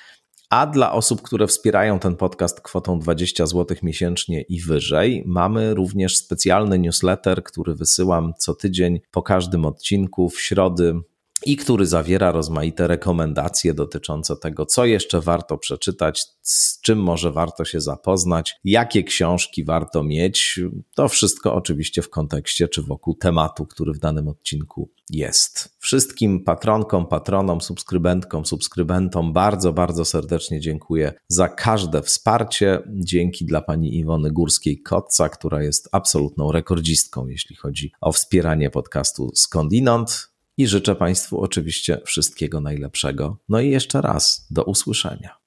[0.50, 6.18] A dla osób, które wspierają ten podcast kwotą 20 zł miesięcznie i wyżej, mamy również
[6.18, 11.02] specjalny newsletter, który wysyłam co tydzień po każdym odcinku w środy
[11.46, 17.66] i który zawiera rozmaite rekomendacje dotyczące tego, co jeszcze warto przeczytać, z czym może warto
[17.66, 20.60] się zapoznać, jakie książki warto mieć.
[20.96, 25.78] To wszystko oczywiście w kontekście czy wokół tematu, który w danym odcinku jest.
[25.80, 32.80] Wszystkim patronkom, patronom, subskrybentkom, subskrybentom bardzo, bardzo serdecznie dziękuję za każde wsparcie.
[32.88, 40.29] Dzięki dla pani Iwony Górskiej-Kotca, która jest absolutną rekordzistką, jeśli chodzi o wspieranie podcastu Skądinąd
[40.60, 43.38] i życzę Państwu oczywiście wszystkiego najlepszego.
[43.50, 45.39] No i jeszcze raz do usłyszenia.